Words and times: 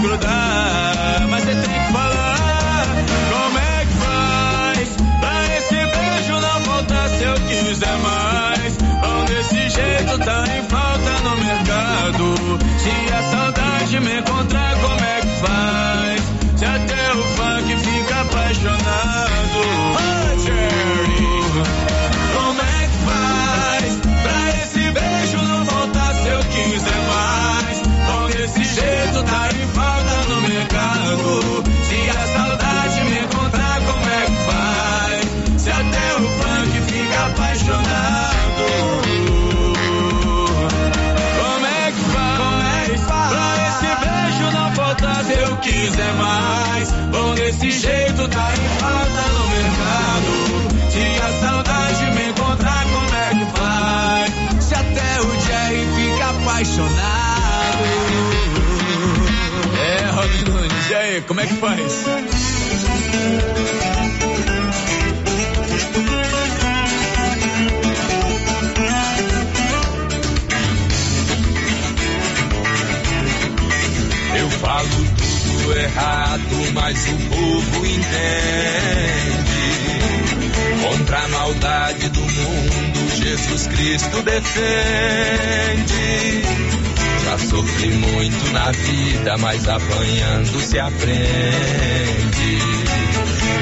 grudar. 0.00 0.45
Como 61.22 61.40
é 61.40 61.46
que 61.46 61.54
faz? 61.54 62.04
Eu 74.38 74.50
falo 74.50 74.88
tudo 74.88 75.78
errado, 75.78 76.72
mas 76.74 77.08
o 77.08 77.16
povo 77.30 77.86
entende. 77.86 78.06
Contra 80.82 81.18
a 81.18 81.28
maldade 81.28 82.08
do 82.10 82.20
mundo, 82.20 83.16
Jesus 83.16 83.66
Cristo 83.68 84.22
defende. 84.22 85.56
Sofri 87.48 87.90
muito 87.90 88.52
na 88.52 88.72
vida, 88.72 89.38
mas 89.38 89.68
apanhando 89.68 90.60
se 90.60 90.78
aprende. 90.78 92.58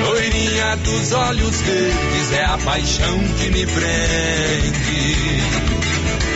Loirinha 0.06 0.76
dos 0.76 1.12
olhos 1.12 1.60
verdes 1.60 2.32
é 2.32 2.44
a 2.44 2.58
paixão 2.58 3.18
que 3.38 3.50
me 3.50 3.66
prende. 3.66 5.16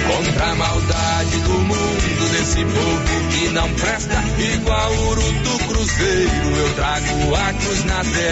Contra 0.08 0.44
a 0.44 0.54
maldade 0.54 1.40
do 1.40 1.52
mundo, 1.52 2.32
desse 2.32 2.64
povo 2.64 3.28
que 3.30 3.48
não 3.48 3.68
presta, 3.74 4.22
igual 4.54 4.94
ouro 4.94 5.22
do 5.22 5.58
cruzeiro, 5.68 6.56
eu 6.56 6.74
trago 6.74 7.34
a 7.34 7.52
cruz 7.54 7.84
na 7.84 8.04
testa. 8.04 8.28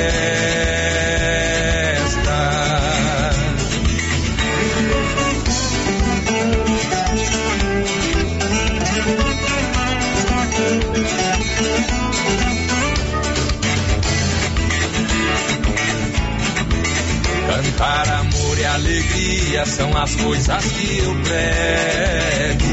Cantar 17.76 18.08
amor 18.08 18.58
e 18.58 18.64
alegria 18.64 19.66
são 19.66 19.94
as 19.98 20.14
coisas 20.16 20.64
que 20.64 20.98
eu 20.98 21.14
prego. 21.16 22.64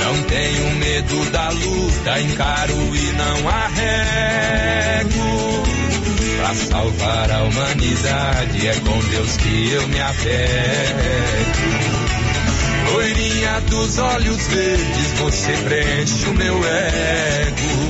Não 0.00 0.22
tenho 0.22 0.70
medo 0.76 1.30
da 1.30 1.50
luta, 1.50 2.18
encaro 2.18 2.96
e 2.96 3.12
não 3.12 3.46
arrego. 3.46 5.12
Pra 6.38 6.54
salvar 6.54 7.30
a 7.30 7.42
humanidade 7.42 8.66
é 8.66 8.74
com 8.74 8.98
Deus 9.10 9.36
que 9.36 9.72
eu 9.72 9.86
me 9.88 10.00
apego. 10.00 11.04
Loirinha 12.90 13.60
dos 13.68 13.98
olhos 13.98 14.46
verdes, 14.46 15.12
você 15.18 15.52
preenche 15.62 16.26
o 16.26 16.32
meu 16.32 16.56
ego. 16.66 17.83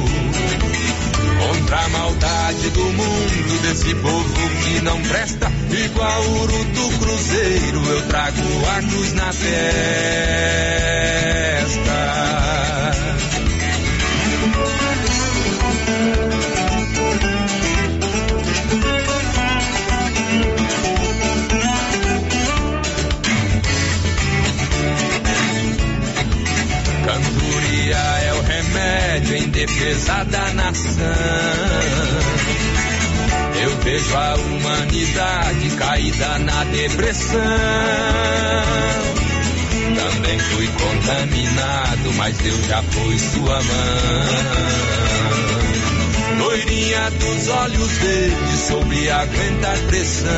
A 1.85 1.89
maldade 1.91 2.71
do 2.71 2.83
mundo, 2.83 3.63
desse 3.63 3.95
povo 3.97 4.33
que 4.63 4.81
não 4.81 5.03
presta, 5.03 5.53
igual 5.71 6.31
ouro 6.31 6.65
do 6.65 6.99
cruzeiro, 6.99 7.85
eu 7.91 8.09
trago 8.09 8.41
a 8.75 8.81
cruz 8.89 9.13
na 9.13 9.27
testa. 9.27 9.45
Vejo 34.15 34.17
a 34.17 34.35
humanidade 34.37 35.71
caída 35.77 36.39
na 36.39 36.63
depressão. 36.65 37.41
Também 39.97 40.39
fui 40.39 40.69
contaminado, 40.69 42.13
mas 42.17 42.39
Deus 42.39 42.65
já 42.67 42.83
pôs 42.83 43.21
sua 43.21 43.61
mão. 43.61 43.75
Loirinha 46.39 47.11
dos 47.11 47.49
olhos 47.49 47.93
verdes, 47.99 48.61
soube 48.69 49.11
aguentar 49.11 49.77
pressão. 49.89 50.31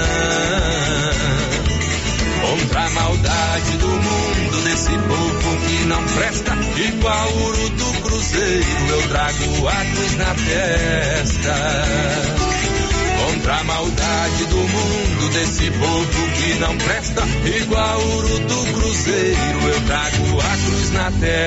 Contra 2.41 2.81
a 2.81 2.91
maldade 2.91 3.77
do 3.79 3.89
mundo, 3.89 4.63
desse 4.65 4.91
povo 4.91 5.57
que 5.67 5.85
não 5.85 6.03
presta, 6.03 6.59
igual 6.79 7.33
ouro 7.33 7.69
do 7.71 7.93
cruzeiro, 8.03 8.89
eu 8.89 9.09
trago 9.09 9.69
a 9.69 9.85
cruz 9.85 10.17
na 10.17 10.35
testa. 10.35 12.36
Contra 13.47 13.61
a 13.61 13.65
maldade 13.65 14.45
do 14.47 14.57
mundo, 14.57 15.29
desse 15.33 15.71
povo 15.71 16.33
que 16.33 16.55
não 16.55 16.77
presta, 16.79 17.23
igual 17.63 18.01
ouro 18.01 18.41
do 18.41 18.73
cruzeiro, 18.73 19.69
eu 19.69 19.81
trago 19.83 20.41
a 20.41 20.57
cruz 20.65 20.91
na 20.91 21.13
testa. 21.13 21.47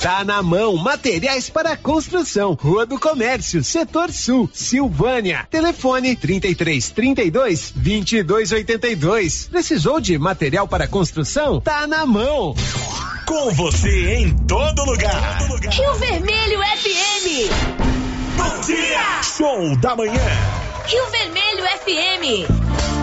Tá 0.00 0.24
na 0.24 0.44
mão, 0.44 0.76
materiais 0.76 1.50
para 1.50 1.76
construção, 1.76 2.54
Rua 2.54 2.86
do 2.86 3.00
Comércio, 3.00 3.64
Setor 3.64 4.12
Sul, 4.12 4.48
Silvânia. 4.52 5.48
Telefone 5.50 6.14
33 6.14 6.90
32 6.90 7.72
22 7.74 8.52
82. 8.52 9.48
Precisou 9.48 10.00
de 10.00 10.16
material 10.16 10.68
para 10.68 10.86
construção? 10.86 11.60
Tá 11.60 11.84
na 11.88 12.06
mão. 12.06 12.54
Com 13.26 13.50
você 13.50 14.14
em 14.14 14.36
todo 14.46 14.84
lugar. 14.84 15.38
Rio 15.68 15.94
Vermelho 15.94 16.60
FM. 16.60 17.50
Bom 18.36 18.60
dia! 18.60 19.22
Show 19.36 19.76
da 19.78 19.96
manhã. 19.96 20.22
Rio 20.86 21.06
Vermelho 21.10 21.64
FM. 21.82 22.97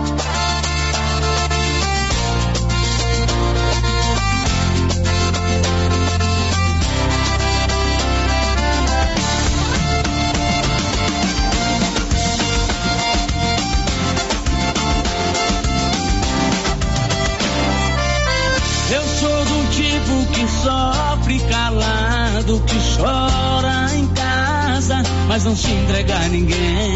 Eu 18.88 19.02
sou 19.02 19.46
do 19.46 19.70
tipo 19.72 20.26
que 20.32 20.48
sofre 20.62 21.40
calado, 21.50 22.62
que 22.68 22.78
chora 22.96 23.96
em 23.96 24.08
casa, 24.10 25.02
mas 25.28 25.44
não 25.44 25.56
se 25.56 25.72
entrega 25.72 26.16
a 26.16 26.28
ninguém. 26.30 26.96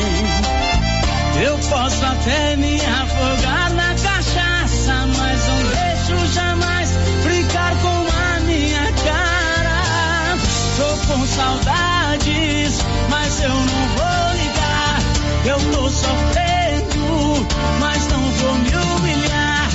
Eu 1.41 1.57
posso 1.57 2.05
até 2.05 2.55
me 2.57 2.75
afogar 2.75 3.71
na 3.71 3.95
cachaça, 3.95 5.07
mas 5.17 5.47
não 5.47 5.63
deixo 5.63 6.33
jamais 6.33 6.89
brincar 7.23 7.75
com 7.81 7.87
a 7.87 8.39
minha 8.41 8.91
cara. 9.03 10.37
Tô 10.77 11.13
com 11.13 11.25
saudades, 11.25 12.85
mas 13.09 13.41
eu 13.41 13.49
não 13.49 13.87
vou 13.97 14.33
ligar. 14.37 14.99
Eu 15.45 15.71
tô 15.71 15.89
sofrendo, 15.89 17.47
mas 17.79 18.07
não 18.07 18.21
vou 18.21 18.53
me 18.55 18.75
humilhar. 18.75 19.69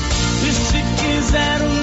E 0.46 0.52
se 0.52 0.84
quiser 1.02 1.73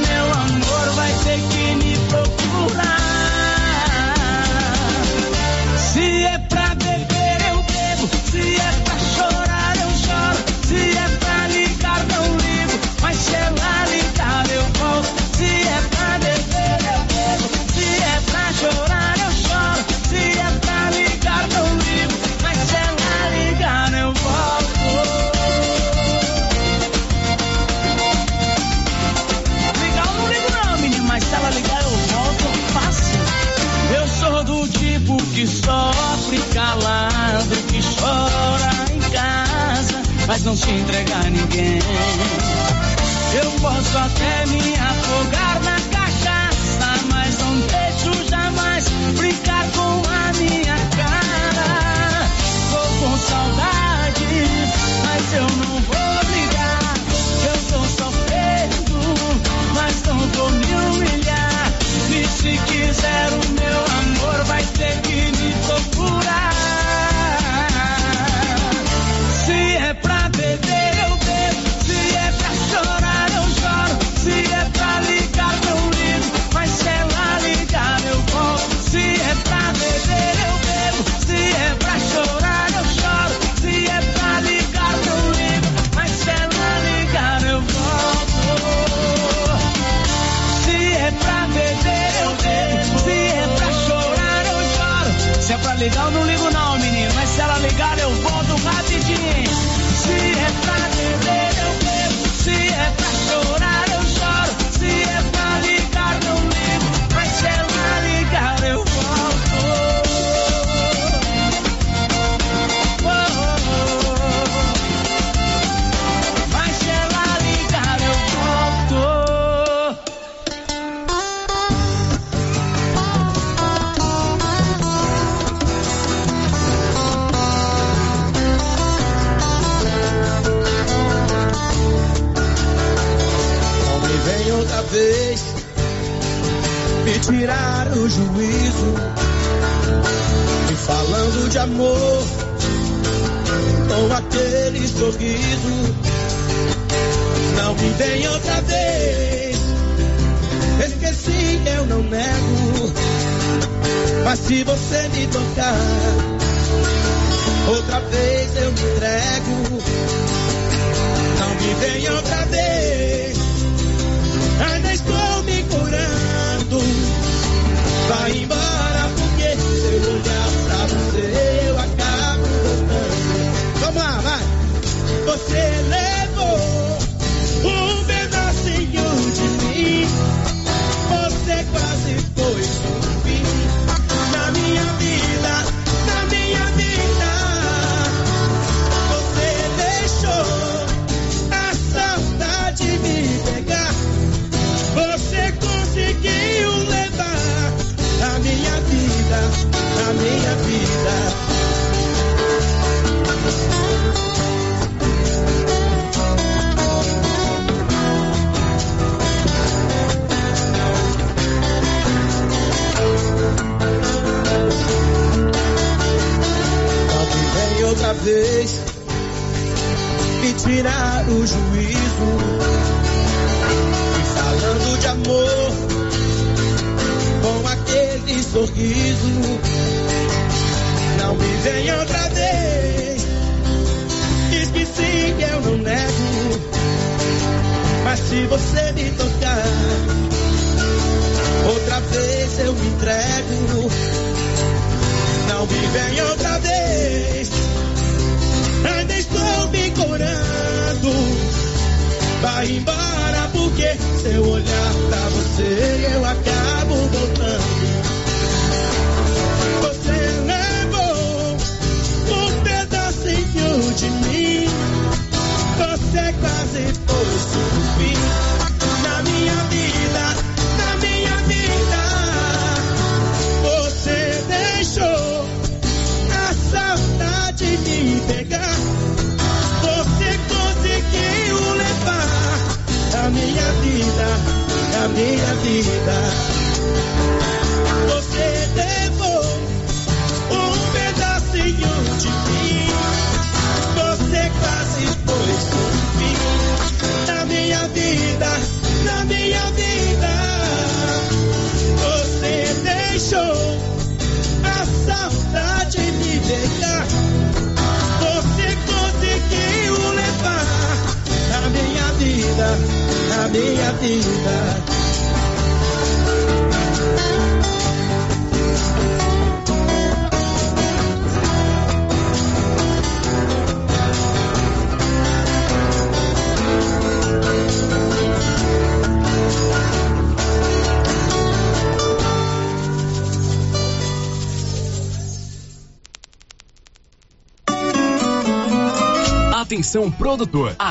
Atenção 339.91 340.10
produtor, 340.10 340.74
a 340.79 340.90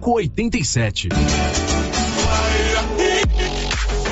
2587. 0.00 1.71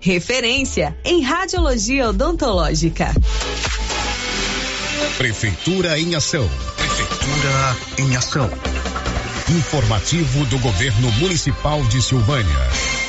referência 0.00 0.96
em 1.04 1.20
radiologia 1.22 2.08
odontológica. 2.08 3.14
Prefeitura 5.18 5.98
em 5.98 6.14
ação. 6.14 6.48
Prefeitura 6.76 7.76
em 7.98 8.16
ação. 8.16 8.50
Informativo 9.50 10.46
do 10.46 10.58
Governo 10.60 11.12
Municipal 11.12 11.82
de 11.84 12.00
Silvânia. 12.00 12.99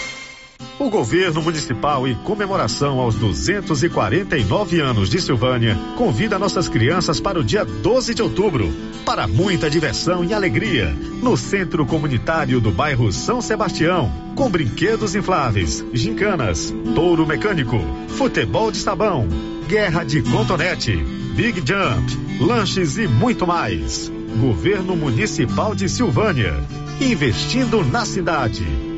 O 0.82 0.90
governo 0.90 1.44
municipal, 1.44 2.08
em 2.08 2.16
comemoração 2.16 3.00
aos 3.00 3.14
249 3.14 4.80
anos 4.80 5.12
de 5.12 5.22
Silvânia, 5.22 5.78
convida 5.96 6.40
nossas 6.40 6.68
crianças 6.68 7.20
para 7.20 7.40
o 7.40 7.44
dia 7.44 7.64
12 7.64 8.16
de 8.16 8.24
outubro, 8.24 8.74
para 9.06 9.28
muita 9.28 9.70
diversão 9.70 10.26
e 10.26 10.34
alegria, 10.34 10.92
no 11.22 11.38
Centro 11.38 11.86
Comunitário 11.86 12.60
do 12.60 12.72
bairro 12.72 13.12
São 13.12 13.44
Sebastião, 13.44 14.12
com 14.36 14.50
brinquedos 14.50 15.14
infláveis, 15.14 15.86
gincanas, 15.94 16.74
touro 16.96 17.28
mecânico, 17.28 17.78
futebol 18.08 18.72
de 18.72 18.80
sabão, 18.80 19.28
guerra 19.68 20.04
de 20.04 20.24
contonete, 20.24 20.98
big 21.36 21.60
jump, 21.60 22.44
lanches 22.44 22.98
e 22.98 23.08
muito 23.08 23.46
mais. 23.46 24.12
Governo 24.40 24.96
Municipal 24.96 25.76
de 25.76 25.88
Silvânia, 25.88 26.60
investindo 27.00 27.86
na 27.86 28.04
cidade 28.04 28.91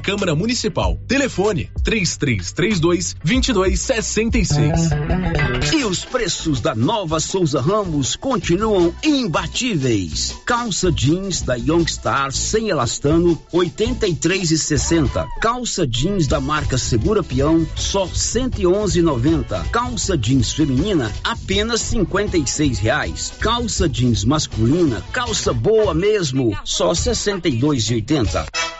Câmara 0.00 0.34
Municipal. 0.34 0.98
Telefone 1.06 1.70
3332 1.84 3.14
2266. 3.22 4.90
E 5.72 5.84
os 5.84 6.04
preços 6.04 6.60
da 6.60 6.74
nova 6.74 7.20
Souza 7.20 7.60
Ramos 7.60 8.16
continuam 8.16 8.94
imbatíveis. 9.04 10.34
Calça 10.44 10.90
jeans 10.90 11.42
da 11.42 11.54
Youngstar 11.54 12.32
sem 12.32 12.70
elastano 12.70 13.40
83,60. 13.52 15.26
Calça 15.40 15.86
jeans 15.86 16.26
da 16.26 16.40
marca 16.40 16.78
Segura 16.78 17.22
Peão 17.22 17.66
só 17.76 18.06
111,90. 18.06 19.70
Calça 19.70 20.16
jeans 20.16 20.52
feminina 20.52 21.12
apenas 21.22 21.80
56 21.82 22.78
reais. 22.78 23.32
Calça 23.40 23.88
jeans 23.88 24.24
masculina, 24.24 25.02
calça 25.12 25.52
boa 25.52 25.94
mesmo, 25.94 26.56
só 26.64 26.92
62,80. 26.92 28.79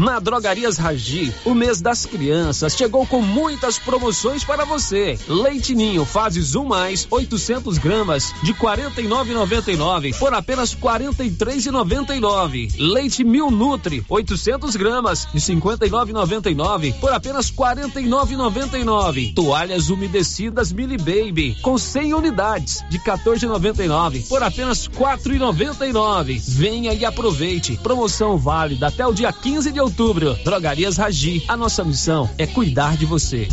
Na 0.00 0.18
Drogarias 0.18 0.78
Ragi, 0.78 1.32
o 1.44 1.54
mês 1.54 1.82
das 1.82 2.06
crianças 2.06 2.74
chegou 2.74 3.06
com 3.06 3.20
muitas 3.20 3.78
promoções 3.78 4.42
para 4.42 4.64
você. 4.64 5.18
Leite 5.28 5.74
Ninho 5.74 6.06
fases 6.06 6.54
1 6.54 6.64
mais 6.64 7.06
800 7.10 7.76
gramas 7.76 8.32
de 8.42 8.54
49,99 8.54 10.18
por 10.18 10.32
apenas 10.32 10.74
43,99. 10.74 12.76
Leite 12.78 13.22
Mil 13.22 13.50
Nutri 13.50 14.02
800 14.08 14.74
gramas 14.74 15.28
de 15.34 15.38
59,99 15.38 16.98
por 16.98 17.12
apenas 17.12 17.52
49,99. 17.52 19.34
Toalhas 19.34 19.90
umedecidas 19.90 20.72
Mili 20.72 20.96
Baby 20.96 21.58
com 21.60 21.76
100 21.76 22.14
unidades 22.14 22.82
de 22.88 22.98
14,99 22.98 24.26
por 24.28 24.42
apenas 24.42 24.88
4,99. 24.88 26.40
Venha 26.48 26.94
e 26.94 27.04
aproveite. 27.04 27.78
Promoção 27.82 28.38
válida 28.38 28.79
até 28.84 29.06
o 29.06 29.12
dia 29.12 29.32
15 29.32 29.72
de 29.72 29.80
outubro. 29.80 30.38
Drogarias 30.44 30.96
Ragi, 30.96 31.44
a 31.48 31.56
nossa 31.56 31.84
missão 31.84 32.28
é 32.38 32.46
cuidar 32.46 32.96
de 32.96 33.06
você. 33.06 33.48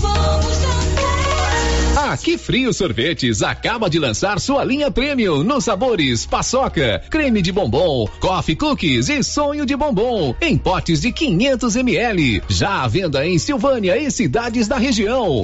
A 1.98 2.16
Que 2.16 2.38
Frio 2.38 2.72
Sorvetes 2.72 3.42
acaba 3.42 3.90
de 3.90 4.00
lançar 4.00 4.40
sua 4.40 4.64
linha 4.64 4.90
premium 4.90 5.44
nos 5.44 5.66
sabores 5.66 6.26
paçoca, 6.26 7.04
creme 7.10 7.42
de 7.42 7.52
bombom, 7.52 8.08
coffee 8.20 8.56
cookies 8.56 9.10
e 9.10 9.24
sonho 9.24 9.66
de 9.66 9.76
bombom 9.76 10.34
em 10.40 10.58
potes 10.58 11.02
de 11.02 11.12
500 11.12 11.76
ml. 11.76 12.44
Já 12.48 12.84
à 12.84 12.88
venda 12.88 13.26
em 13.26 13.38
Silvânia 13.38 13.98
e 13.98 14.10
cidades 14.10 14.68
da 14.68 14.78
região. 14.78 15.44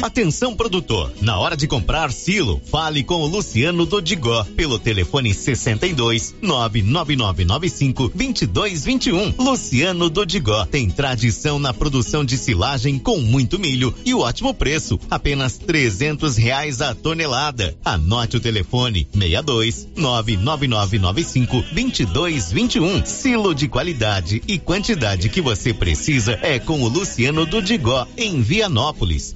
Atenção 0.00 0.54
produtor, 0.54 1.12
na 1.20 1.38
hora 1.38 1.56
de 1.56 1.66
comprar 1.66 2.12
silo, 2.12 2.62
fale 2.70 3.02
com 3.02 3.16
o 3.16 3.26
Luciano 3.26 3.84
Dodigó 3.84 4.44
pelo 4.56 4.78
telefone 4.78 5.34
62 5.34 6.36
99995 6.40 8.12
2221. 8.14 9.34
Luciano 9.38 10.08
Dodigó 10.08 10.64
tem 10.66 10.88
tradição 10.88 11.58
na 11.58 11.74
produção 11.74 12.24
de 12.24 12.38
silagem 12.38 12.96
com 12.98 13.18
muito 13.18 13.58
milho 13.58 13.92
e 14.04 14.14
o 14.14 14.20
ótimo 14.20 14.54
preço, 14.54 15.00
apenas 15.10 15.58
trezentos 15.58 16.36
reais 16.36 16.80
a 16.80 16.94
tonelada. 16.94 17.76
Anote 17.84 18.36
o 18.36 18.40
telefone 18.40 19.08
62 19.12 19.88
99995 19.96 21.64
2221. 21.72 23.04
Silo 23.04 23.52
de 23.52 23.66
qualidade 23.66 24.40
e 24.46 24.58
quantidade 24.58 25.28
que 25.28 25.40
você 25.40 25.74
precisa 25.74 26.38
é 26.40 26.58
com 26.60 26.82
o 26.82 26.88
Luciano 26.88 27.44
Dodigó 27.44 28.06
em 28.16 28.40
Vianópolis, 28.40 29.32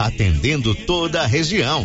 atendendo 0.53 0.75
toda 0.75 1.23
a 1.23 1.27
região. 1.27 1.85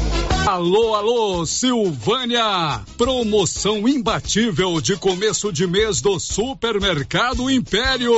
Alô, 0.51 0.93
alô, 0.95 1.45
Silvânia! 1.45 2.81
Promoção 2.97 3.87
imbatível 3.87 4.81
de 4.81 4.97
começo 4.97 5.49
de 5.49 5.65
mês 5.65 6.01
do 6.01 6.19
Supermercado 6.19 7.49
Império. 7.49 8.11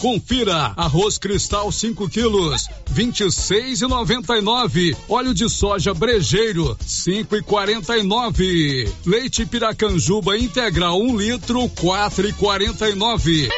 Confira: 0.00 0.72
arroz 0.76 1.18
cristal 1.18 1.70
5 1.70 2.08
quilos, 2.08 2.66
26,99. 2.92 4.96
Óleo 5.08 5.32
de 5.32 5.48
soja 5.48 5.94
brejeiro, 5.94 6.76
5,49. 6.84 8.92
Leite 9.06 9.46
Piracanjuba 9.46 10.36
integral 10.36 11.00
1 11.00 11.08
um 11.08 11.16
litro, 11.16 11.60
4,49. 11.68 13.50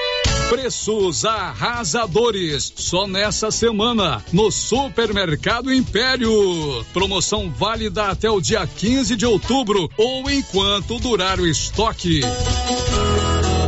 Preços 0.50 1.24
arrasadores. 1.24 2.72
Só 2.74 3.06
nessa 3.06 3.52
semana, 3.52 4.20
no 4.32 4.50
Supermercado 4.50 5.72
Império. 5.72 6.84
Promoção 6.92 7.48
válida 7.48 8.06
até 8.06 8.28
o 8.28 8.40
dia 8.40 8.66
15 8.66 9.14
de 9.14 9.24
outubro 9.24 9.88
ou 9.96 10.28
enquanto 10.28 10.98
durar 10.98 11.38
o 11.38 11.46
estoque. 11.46 12.22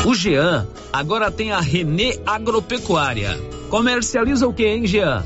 O 0.05 0.12
Jean 0.12 0.66
agora 0.92 1.31
tem 1.31 1.53
a 1.53 1.61
Renê 1.61 2.18
Agropecuária. 2.27 3.38
Comercializa 3.71 4.49
o 4.49 4.53
que, 4.53 4.66
hein, 4.66 4.85
Jean? 4.85 5.25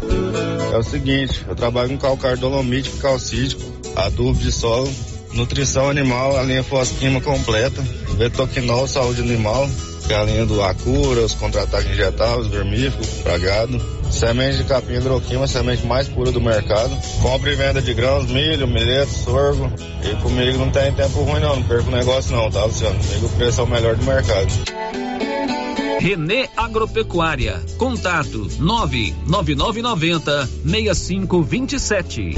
É 0.70 0.76
o 0.76 0.82
seguinte, 0.82 1.42
eu 1.48 1.56
trabalho 1.56 1.88
com 1.88 1.96
calcário 1.96 2.36
dolomítico, 2.36 2.98
calcítico, 2.98 3.62
adubo 3.96 4.38
de 4.38 4.52
solo, 4.52 4.92
nutrição 5.32 5.88
animal, 5.88 6.38
a 6.38 6.42
linha 6.42 6.62
fosquima 6.62 7.18
completa, 7.18 7.82
betoquinol, 8.18 8.86
saúde 8.86 9.22
animal, 9.22 9.66
galinha 10.06 10.46
do 10.46 10.62
Acura, 10.62 11.22
os 11.22 11.34
contra-ataques 11.34 11.90
injetáveis, 11.90 12.46
vermífugo, 12.48 13.04
pragado, 13.22 13.80
semente 14.10 14.58
de 14.58 14.64
capim 14.64 14.94
hidroquima, 14.94 15.46
semente 15.46 15.84
mais 15.86 16.08
pura 16.08 16.30
do 16.30 16.40
mercado, 16.40 16.96
compra 17.20 17.52
e 17.52 17.56
venda 17.56 17.82
de 17.82 17.92
grãos, 17.92 18.26
milho, 18.26 18.66
milheto, 18.66 19.12
sorgo, 19.12 19.70
e 20.02 20.14
comigo 20.22 20.58
não 20.58 20.70
tem 20.70 20.92
tempo 20.92 21.22
ruim 21.22 21.40
não, 21.40 21.56
não 21.56 21.62
perco 21.64 21.90
negócio 21.90 22.34
não, 22.34 22.50
tá 22.50 22.64
Luciano? 22.64 22.98
Comigo 22.98 23.26
o 23.26 23.30
preço 23.30 23.60
é 23.60 23.64
o 23.64 23.66
melhor 23.66 23.96
do 23.96 24.04
mercado. 24.04 24.52
Renê 25.98 26.48
Agropecuária. 26.56 27.60
Contato 27.78 28.48
99990 28.58 30.46
6527 30.64 32.34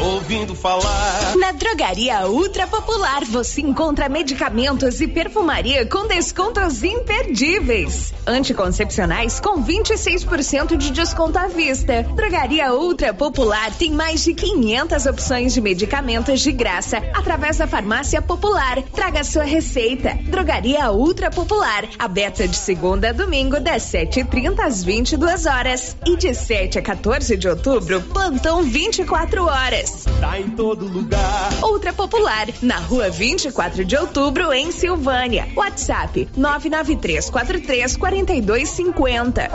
ouvindo 0.00 0.54
falar. 0.54 1.36
Na 1.36 1.52
Drogaria 1.52 2.26
Ultra 2.26 2.66
Popular 2.66 3.24
você 3.24 3.60
encontra 3.60 4.08
medicamentos 4.08 5.00
e 5.00 5.08
perfumaria 5.08 5.86
com 5.86 6.06
descontos 6.06 6.82
imperdíveis. 6.82 8.12
Anticoncepcionais 8.26 9.40
com 9.40 9.62
26% 9.62 10.76
de 10.76 10.90
desconto 10.90 11.38
à 11.38 11.48
vista. 11.48 12.02
Drogaria 12.14 12.72
Ultra 12.72 13.12
Popular 13.12 13.72
tem 13.72 13.92
mais 13.92 14.24
de 14.24 14.34
500 14.34 15.06
opções 15.06 15.54
de 15.54 15.60
medicamentos 15.60 16.40
de 16.40 16.52
graça 16.52 16.98
através 17.14 17.58
da 17.58 17.66
Farmácia 17.66 18.20
Popular. 18.20 18.82
Traga 18.94 19.24
sua 19.24 19.44
receita. 19.44 20.18
Drogaria 20.24 20.90
Ultra 20.92 21.30
Popular, 21.30 21.88
aberta 21.98 22.46
de 22.46 22.56
segunda 22.56 23.10
a 23.10 23.12
domingo 23.12 23.58
das 23.60 23.82
7h30 23.84 24.60
às 24.60 24.84
22 24.84 25.46
horas 25.46 25.96
e 26.06 26.16
de 26.16 26.34
7 26.34 26.78
a 26.78 26.82
14 26.82 27.36
de 27.36 27.48
outubro, 27.48 28.00
plantão 28.02 28.62
24 28.62 29.44
horas. 29.44 29.87
Tá 30.20 30.38
em 30.38 30.50
todo 30.50 30.86
lugar. 30.86 31.50
Ultra 31.62 31.92
Popular, 31.92 32.48
na 32.60 32.78
rua 32.78 33.08
24 33.08 33.84
de 33.84 33.96
outubro, 33.96 34.52
em 34.52 34.70
Silvânia. 34.72 35.48
WhatsApp 35.56 36.28
99343 36.36 37.96
4250. 37.96 39.48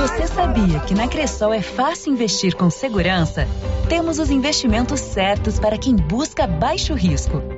Você 0.00 0.26
sabia 0.26 0.80
que 0.80 0.94
na 0.94 1.08
Cressol 1.08 1.52
é 1.52 1.62
fácil 1.62 2.12
investir 2.12 2.54
com 2.54 2.70
segurança? 2.70 3.48
Temos 3.88 4.18
os 4.18 4.30
investimentos 4.30 5.00
certos 5.00 5.58
para 5.58 5.78
quem 5.78 5.96
busca 5.96 6.46
baixo 6.46 6.94
risco 6.94 7.57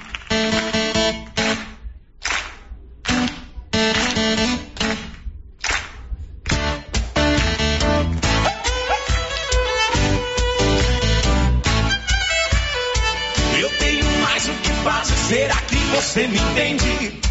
Me 16.31 16.37
entende? 16.37 17.21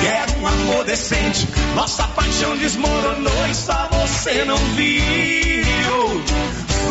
Quero 0.00 0.38
um 0.40 0.46
amor 0.46 0.84
decente, 0.84 1.48
nossa 1.74 2.04
paixão 2.08 2.56
desmoronou 2.56 3.46
e 3.50 3.54
só 3.54 3.88
você 3.90 4.44
não 4.44 4.58
viu. 4.76 6.22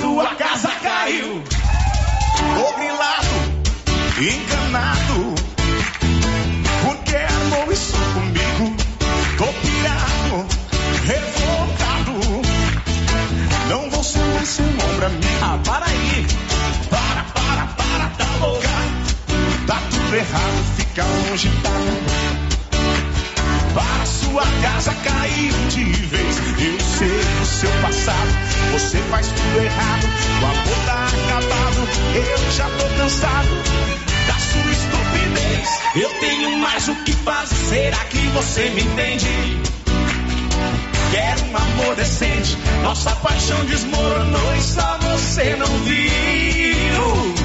Sua 0.01 0.35
casa 0.35 0.69
caiu, 0.81 1.43
tô 2.55 2.73
grilado, 2.73 3.27
enganado. 4.19 5.35
Porque 6.83 7.15
amou 7.15 7.71
isso 7.71 7.93
comigo, 8.13 8.75
tô 9.37 9.45
pirado, 9.45 10.47
revoltado. 11.05 12.41
Não 13.69 13.89
vou 13.91 14.03
ser 14.03 14.23
mais 14.33 14.49
seu 14.49 14.65
ombro 14.65 15.05
amigo. 15.05 15.23
Ah, 15.41 15.59
para 15.63 15.85
aí, 15.85 16.25
Errado, 20.15 20.75
fica 20.77 21.03
longe, 21.03 21.49
tá 21.63 21.69
para 23.73 24.05
sua 24.05 24.43
casa 24.61 24.93
caiu 25.03 25.53
de 25.69 25.83
vez. 25.83 26.37
Eu 26.59 26.79
sei 26.79 27.19
o 27.41 27.45
seu 27.45 27.71
passado, 27.81 28.29
você 28.71 28.97
faz 29.09 29.27
tudo 29.27 29.63
errado. 29.63 30.07
O 30.41 30.45
amor 30.45 30.85
tá 30.85 31.07
acabado, 31.07 31.87
eu 32.15 32.51
já 32.51 32.65
tô 32.65 32.87
cansado 32.97 33.49
da 34.27 34.33
sua 34.33 34.71
estupidez. 34.71 35.69
Eu 35.95 36.09
tenho 36.19 36.57
mais 36.59 36.87
o 36.87 36.95
que 37.03 37.13
fazer, 37.13 37.55
será 37.69 37.97
que 38.05 38.19
você 38.27 38.69
me 38.69 38.81
entende? 38.83 39.27
Quero 41.11 41.45
um 41.45 41.57
amor 41.57 41.95
decente, 41.95 42.57
nossa 42.83 43.11
paixão 43.17 43.65
desmoronou 43.65 44.55
e 44.55 44.61
só 44.61 44.97
você 44.99 45.55
não 45.55 45.67
viu. 45.79 47.35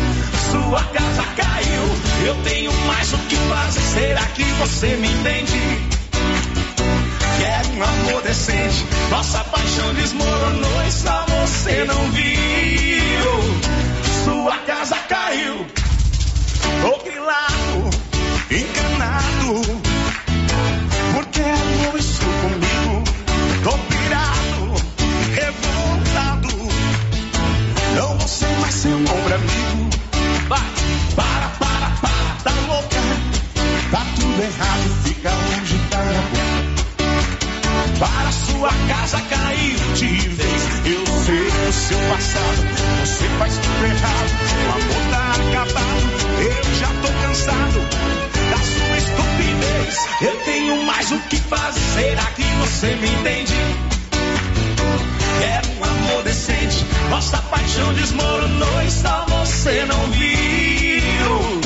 Sua 0.50 0.82
casa 0.84 1.24
caiu, 1.36 1.97
eu 2.28 2.34
tenho 2.42 2.70
mais 2.86 3.10
o 3.14 3.18
que 3.18 3.36
fazer, 3.36 3.80
será 3.80 4.22
que 4.26 4.44
você 4.44 4.88
me 4.96 5.08
entende? 5.08 5.58
Quero 7.38 7.68
um 7.70 7.82
amor 7.82 8.22
decente. 8.22 8.84
Nossa 9.10 9.42
paixão 9.44 9.94
desmoronou 9.94 10.82
e 10.86 10.92
só 10.92 11.24
você 11.24 11.84
não 11.84 12.10
viu. 12.10 12.24
Sua 14.24 14.58
casa 14.58 14.96
caiu. 15.08 15.66
Tô 16.82 17.02
grilado, 17.02 17.90
enganado. 18.50 19.87
Sua 38.58 38.70
casa 38.88 39.20
caiu 39.20 39.78
de 39.94 40.28
vez. 40.30 40.62
Eu 40.84 41.06
sei 41.06 41.68
o 41.68 41.72
seu 41.72 41.98
passado, 42.10 42.66
você 43.00 43.24
faz 43.38 43.54
tudo 43.54 43.84
errado. 43.86 44.30
O 44.66 44.70
amor 44.72 45.02
tá 45.12 45.32
acabado, 45.48 46.02
eu 46.42 46.74
já 46.74 46.88
tô 47.00 47.08
cansado 47.22 47.80
da 48.50 48.58
sua 48.58 48.98
estupidez. 48.98 50.08
Eu 50.22 50.36
tenho 50.44 50.82
mais 50.82 51.12
o 51.12 51.18
que 51.28 51.36
fazer, 51.36 51.80
será 51.94 52.24
que 52.32 52.42
você 52.42 52.96
me 52.96 53.06
entende? 53.06 53.54
Quero 55.38 55.68
um 55.78 55.84
amor 55.84 56.24
decente, 56.24 56.84
nossa 57.10 57.38
paixão 57.38 57.94
desmoronou 57.94 58.82
e 58.82 58.90
só 58.90 59.24
você 59.28 59.84
não 59.84 60.10
viu. 60.10 61.60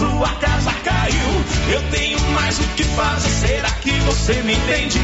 Sua 0.00 0.34
casa 0.40 0.72
caiu, 0.82 1.74
eu 1.74 1.82
tenho 1.92 2.18
mais 2.32 2.58
o 2.58 2.64
que 2.74 2.82
fazer, 2.82 3.46
será 3.46 3.70
que 3.70 3.92
você 4.00 4.42
me 4.42 4.54
entende? 4.54 4.98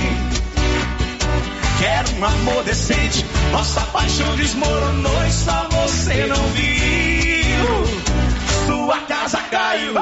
Quero 1.81 2.11
um 2.19 2.25
amor 2.27 2.63
decente. 2.63 3.25
Nossa 3.53 3.81
paixão 3.87 4.37
desmoronou 4.37 5.25
e 5.27 5.33
só 5.33 5.67
você 5.71 6.27
não 6.27 6.47
viu. 6.49 7.87
Sua 8.67 9.01
casa 9.07 9.39
caiu. 9.51 9.95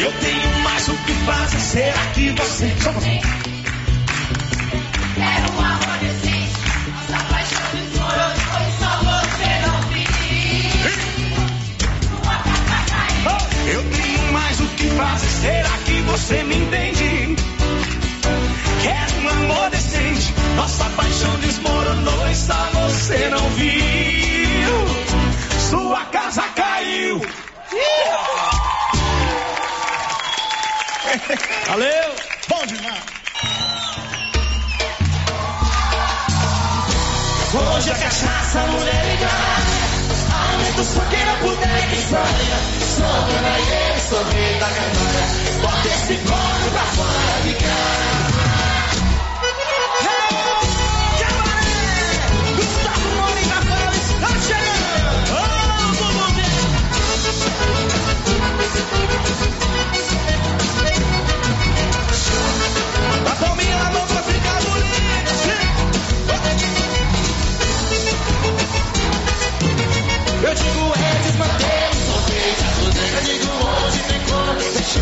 Eu 0.00 0.12
tenho 0.20 0.58
mais 0.62 0.88
o 0.88 0.94
que 1.04 1.12
fazer. 1.26 1.60
Será 1.60 2.06
que 2.14 2.30
você. 2.30 3.37
Você 16.28 16.42
me 16.42 16.56
entende? 16.56 17.36
Quero 18.82 19.14
um 19.22 19.28
amor 19.30 19.70
decente, 19.70 20.34
nossa 20.56 20.84
paixão 20.90 21.34
desmoronou 21.38 22.28
e 22.28 22.34
só 22.34 22.68
você 22.74 23.30
não 23.30 23.48
viu. 23.52 24.86
Sua 25.70 26.04
casa 26.04 26.42
caiu. 26.54 27.18
Valeu! 31.66 32.14
Bom 32.48 32.66
demais! 32.66 33.04
Hoje 37.54 37.90
a 37.90 37.94
cachaça, 37.94 38.66
mulher 38.66 39.04
ligada. 39.06 39.78
Aumenta 40.52 40.80
os 40.82 40.88
porque 40.88 41.16
não 41.24 41.38
puder 41.38 41.88
que 41.88 41.96
sonha. 41.96 42.58
Sobra 42.96 43.40
na 43.40 43.58
ele, 43.58 44.00
sorri 44.10 44.58
da 44.60 44.66
cantora. 44.66 45.47
Bota 45.60 45.88
esse 45.88 46.16
corpo 46.18 46.70
pra 46.70 46.82
fora 46.96 47.42
de 47.42 47.54
casa. 47.54 47.98
Gustavo 52.56 53.08
Mori 53.16 53.46
na 53.46 53.58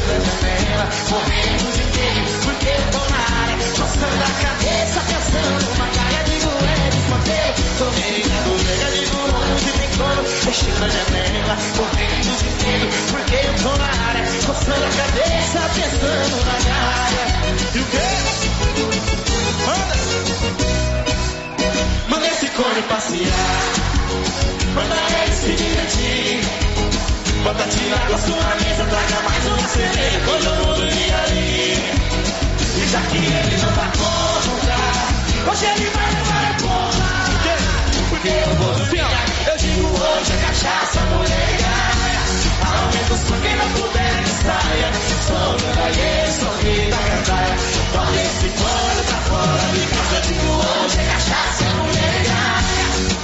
como 0.06 0.14
Fechando 0.14 0.14
a 0.14 0.20
janela, 0.20 0.88
morrendo 1.10 1.66
de 1.72 1.84
medo 1.98 2.30
Porque 2.44 2.68
eu 2.68 2.82
tô 2.92 3.02
na 3.10 3.20
área, 3.42 3.56
coçando 3.56 4.22
a 4.22 4.32
cabeça 4.40 5.00
Pensando 5.00 5.66
uma 5.74 5.86
cara, 5.88 6.22
digo 6.24 6.50
é 6.66 6.90
desmantelo 6.90 7.54
Sorteio, 7.78 8.26
eu 8.26 8.90
digo 8.92 9.18
hoje 9.54 9.70
tem 9.72 9.90
como 9.98 10.22
Fechando 10.24 10.84
a 10.84 10.88
janela, 10.88 11.54
morrendo 11.76 12.32
de 12.38 12.50
medo 12.64 12.86
Porque 13.10 13.34
eu 13.34 13.54
tô 13.62 13.72
na 13.76 13.90
área, 14.08 14.24
coçando 14.46 14.84
a 14.84 14.90
cabeça 14.90 15.58
Pensando 15.74 16.36
na 16.44 16.56
cara 16.64 17.24
E 17.74 17.78
o 17.78 17.86
quê? 17.86 18.08
Manda! 19.66 19.96
Manda 22.08 22.26
esse 22.28 22.46
cone 22.48 22.82
passear 22.82 23.86
Manda 24.74 24.96
ele 25.24 25.34
se 25.34 25.52
divertir. 25.52 26.65
Bota 27.46 27.62
Batatinha 27.62 27.94
na 28.10 28.18
sua 28.18 28.56
mesa, 28.56 28.84
tá 28.84 28.90
traga 28.90 29.22
mais 29.22 29.46
uma 29.46 29.68
cerveja, 29.68 30.18
eu 30.18 30.64
vou 30.64 30.74
liga 30.82 31.16
ali. 31.28 31.78
E 32.76 32.88
já 32.90 33.00
que 33.02 33.18
ele 33.18 33.56
não 33.62 33.70
vai 33.70 33.90
contar, 33.92 35.52
hoje 35.52 35.66
ele 35.66 35.90
vai 35.90 36.10
levar 36.10 36.44
a 36.44 36.54
conta. 36.60 37.06
Porque 38.10 38.28
eu 38.28 38.54
vou 38.56 38.74
ficar, 38.86 39.24
eu 39.48 39.58
digo 39.58 39.86
hoje 39.86 40.32
é 40.32 40.36
cachaça, 40.44 41.00
mulher. 41.02 41.60
Aumenta 42.66 43.14
o 43.14 43.16
som, 43.16 43.40
quem 43.40 43.56
não 43.56 43.70
puder, 43.74 44.24
que 44.24 44.30
saia. 44.42 44.90
Sonho 45.28 45.74
da 45.76 45.84
lei, 45.84 46.32
sorri 46.32 46.90
da 46.90 46.96
gandaia. 46.96 47.56
Torre 47.92 48.22
esse 48.22 48.48
pano 48.58 49.02
pra 49.04 49.18
fora 49.18 49.72
de 49.72 49.86
casa, 49.86 50.16
eu 50.16 50.22
digo 50.22 50.50
hoje 50.50 50.98
é 50.98 51.04
cachaça, 51.04 51.64
mulher. 51.76 53.15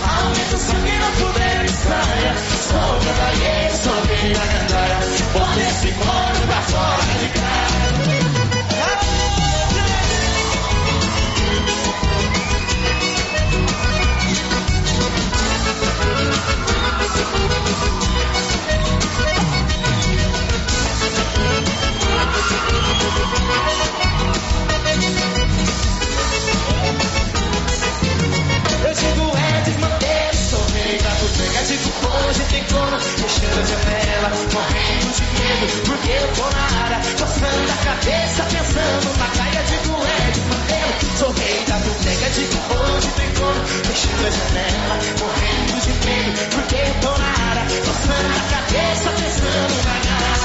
Solta 2.72 3.12
da 3.12 3.32
e 3.32 3.70
solta 3.70 4.14
da 4.32 4.46
gandaia, 4.46 4.98
bota 5.32 5.60
esse 5.60 5.92
pra 6.46 6.62
fora 6.62 7.18
de. 7.18 7.41
azeitona, 32.62 32.98
fechando 32.98 33.60
a 33.60 33.64
janela, 33.64 34.28
morrendo 34.52 35.12
de 35.12 35.24
medo, 35.40 35.82
porque 35.84 36.10
eu 36.10 36.28
tô 36.34 36.50
na 36.50 36.84
área, 36.84 37.00
coçando 37.18 37.72
a 37.72 37.76
cabeça, 37.84 38.42
pensando 38.44 39.18
na 39.18 39.28
caia 39.28 39.62
de 39.64 39.88
mulher 39.88 40.30
de. 40.32 40.42
Sou 41.18 41.32
rei 41.32 41.64
da 41.66 41.76
bodega 41.76 42.30
de 42.30 42.44
cupom 42.46 42.98
de 42.98 43.08
azeitona, 43.08 43.64
fechando 43.84 44.26
a 44.26 44.30
janela, 44.30 44.98
morrendo 45.20 45.80
de 45.80 46.06
medo, 46.06 46.50
porque 46.50 46.76
eu 46.76 46.94
tô 47.00 47.18
na 47.18 47.50
área, 47.50 47.64
coçando 47.84 48.38
a 48.38 48.54
cabeça, 48.54 49.10
pensando 49.10 49.84
na 49.84 50.00
caia. 50.00 50.41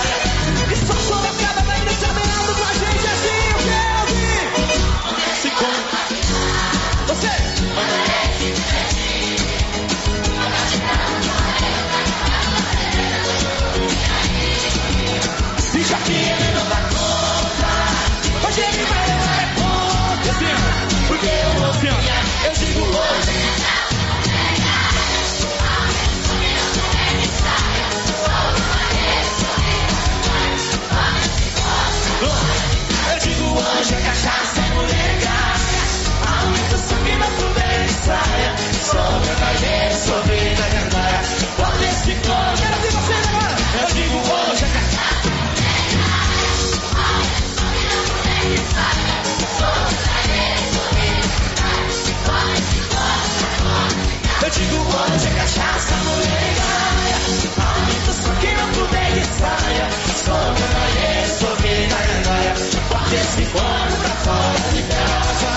Não 58.58 58.72
puder 58.72 59.12
de 59.14 59.24
saia. 59.26 59.90
Sou 60.26 60.54
ganhaia, 60.54 61.28
sou 61.40 61.56
vida 61.58 61.96
ganhaia. 61.96 62.54
Bota 62.90 63.16
esse 63.16 63.46
corpo 63.46 63.98
pra 64.02 64.16
fora 64.24 64.72
de 64.74 64.84
casa. 64.84 65.48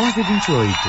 Onze 0.00 0.22
vinte 0.22 0.48
e 0.48 0.52
oito. 0.52 0.88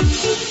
thank 0.03 0.45
you. 0.45 0.50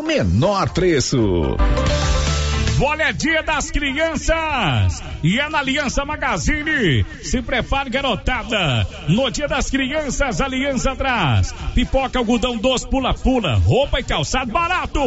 menor 0.01 0.69
preço. 0.73 1.55
Olha, 2.83 3.09
é 3.09 3.13
dia 3.13 3.43
das 3.43 3.69
crianças! 3.69 5.03
E 5.23 5.39
é 5.39 5.47
na 5.49 5.59
Aliança 5.59 6.03
Magazine. 6.03 7.05
Se 7.21 7.39
prepare, 7.39 7.91
garotada. 7.91 8.87
No 9.07 9.29
dia 9.29 9.47
das 9.47 9.69
crianças, 9.69 10.41
Aliança 10.41 10.95
traz. 10.95 11.53
Pipoca, 11.75 12.17
algodão 12.17 12.57
doce, 12.57 12.89
pula-pula. 12.89 13.57
Roupa 13.57 13.99
e 13.99 14.03
calçado 14.03 14.51
barato. 14.51 14.99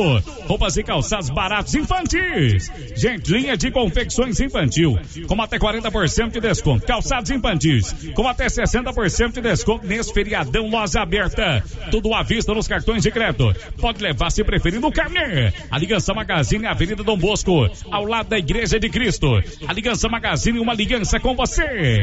Roupas 0.47 0.77
e 0.77 0.85
calçados 0.85 1.31
baratos 1.31 1.75
infantis. 1.75 2.71
Gente, 2.95 3.33
linha 3.33 3.57
de 3.57 3.73
confecções 3.73 4.39
infantil. 4.39 4.97
Com 5.27 5.43
até 5.43 5.59
40% 5.59 6.31
de 6.31 6.41
desconto. 6.41 6.87
Calçados 6.87 7.33
infantis. 7.33 7.93
Com 8.15 8.29
até 8.29 8.47
60% 8.47 9.33
de 9.33 9.41
desconto 9.41 9.85
nesse 9.85 10.15
feriadão 10.15 10.69
loja 10.69 11.01
aberta. 11.01 11.65
Tudo 11.91 12.15
à 12.15 12.23
vista 12.23 12.55
nos 12.55 12.69
cartões 12.69 13.03
de 13.03 13.11
crédito. 13.11 13.53
Pode 13.81 14.01
levar, 14.01 14.31
se 14.31 14.45
preferir, 14.45 14.81
no 14.81 14.93
carnê. 14.93 15.53
Aliança 15.73 16.15
Magazine, 16.15 16.67
Avenida 16.67 17.03
Dom 17.03 17.19
Bosco 17.19 17.64
ao 17.91 18.05
lado 18.05 18.29
da 18.29 18.39
Igreja 18.39 18.79
de 18.79 18.89
Cristo. 18.89 19.27
Aliança 19.67 20.09
Magazine, 20.09 20.59
uma 20.59 20.73
aliança 20.73 21.21
com 21.21 21.35
você. 21.35 22.03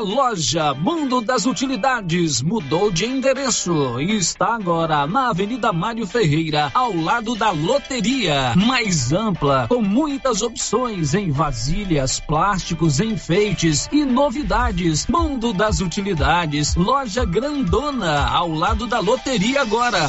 Loja 0.00 0.72
Mundo 0.72 1.20
das 1.20 1.44
Utilidades 1.44 2.40
mudou 2.40 2.90
de 2.90 3.04
endereço 3.04 4.00
e 4.00 4.16
está 4.16 4.54
agora 4.54 5.06
na 5.06 5.28
Avenida 5.28 5.72
Mário 5.72 6.06
Ferreira, 6.06 6.70
ao 6.72 6.94
lado 6.96 7.36
da 7.36 7.50
loteria. 7.50 8.54
Mais 8.56 9.12
ampla, 9.12 9.66
com 9.68 9.82
muitas 9.82 10.40
opções 10.40 11.12
em 11.12 11.30
vasilhas, 11.30 12.18
plásticos, 12.18 12.98
enfeites 12.98 13.88
e 13.92 14.04
novidades. 14.04 15.06
Mundo 15.06 15.52
das 15.52 15.80
Utilidades, 15.80 16.74
loja 16.76 17.24
grandona, 17.26 18.26
ao 18.26 18.50
lado 18.50 18.86
da 18.86 19.00
loteria 19.00 19.60
agora. 19.60 20.08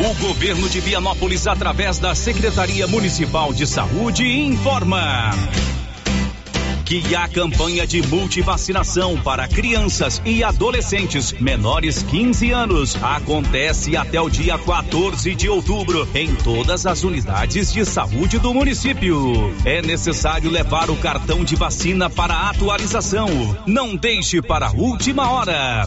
O 0.00 0.14
governo 0.14 0.68
de 0.68 0.80
Vianópolis, 0.80 1.46
através 1.46 1.98
da 1.98 2.14
Secretaria 2.14 2.86
Municipal 2.86 3.52
de 3.52 3.66
Saúde, 3.66 4.26
informa 4.26 5.30
que 6.84 7.14
a 7.14 7.26
campanha 7.26 7.86
de 7.86 8.02
multivacinação 8.02 9.16
para 9.22 9.48
crianças 9.48 10.20
e 10.26 10.44
adolescentes 10.44 11.32
menores 11.32 12.02
15 12.02 12.50
anos 12.50 12.96
acontece 13.02 13.96
até 13.96 14.20
o 14.20 14.28
dia 14.28 14.58
14 14.58 15.34
de 15.34 15.48
outubro 15.48 16.06
em 16.14 16.34
todas 16.34 16.84
as 16.84 17.02
unidades 17.02 17.72
de 17.72 17.84
saúde 17.86 18.38
do 18.38 18.52
município. 18.52 19.54
É 19.64 19.80
necessário 19.80 20.50
levar 20.50 20.90
o 20.90 20.96
cartão 20.96 21.42
de 21.42 21.56
vacina 21.56 22.10
para 22.10 22.50
atualização. 22.50 23.28
Não 23.66 23.96
deixe 23.96 24.42
para 24.42 24.66
a 24.66 24.72
última 24.72 25.30
hora. 25.30 25.86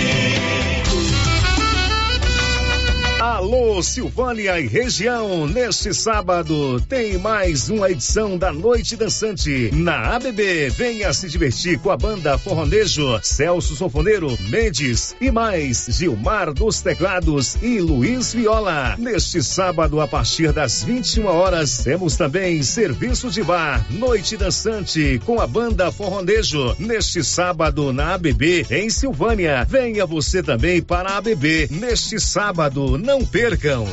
Alô, 3.21 3.83
Silvânia 3.83 4.59
e 4.59 4.65
região. 4.65 5.45
Neste 5.45 5.93
sábado 5.93 6.81
tem 6.89 7.19
mais 7.19 7.69
uma 7.69 7.91
edição 7.91 8.35
da 8.35 8.51
Noite 8.51 8.95
Dançante 8.95 9.69
na 9.71 10.15
ABB. 10.15 10.71
Venha 10.71 11.13
se 11.13 11.29
divertir 11.29 11.77
com 11.77 11.91
a 11.91 11.97
banda 11.97 12.35
Forronejo, 12.39 13.19
Celso 13.21 13.75
Sofoneiro, 13.75 14.35
Mendes 14.49 15.15
e 15.21 15.29
mais 15.29 15.85
Gilmar 15.87 16.51
dos 16.51 16.81
Teclados 16.81 17.57
e 17.61 17.79
Luiz 17.79 18.33
Viola. 18.33 18.95
Neste 18.97 19.43
sábado, 19.43 20.01
a 20.01 20.07
partir 20.07 20.51
das 20.51 20.83
21 20.83 21.27
horas, 21.27 21.77
temos 21.83 22.15
também 22.15 22.63
serviço 22.63 23.29
de 23.29 23.43
bar, 23.43 23.85
Noite 23.91 24.35
Dançante 24.35 25.21
com 25.27 25.39
a 25.39 25.45
banda 25.45 25.91
Forronejo. 25.91 26.75
Neste 26.79 27.23
sábado 27.23 27.93
na 27.93 28.15
ABB 28.15 28.65
em 28.71 28.89
Silvânia. 28.89 29.63
Venha 29.69 30.07
você 30.07 30.41
também 30.41 30.81
para 30.81 31.11
a 31.11 31.17
ABB 31.17 31.67
neste 31.69 32.19
sábado. 32.19 32.97
Não 33.11 33.25
percam. 33.25 33.83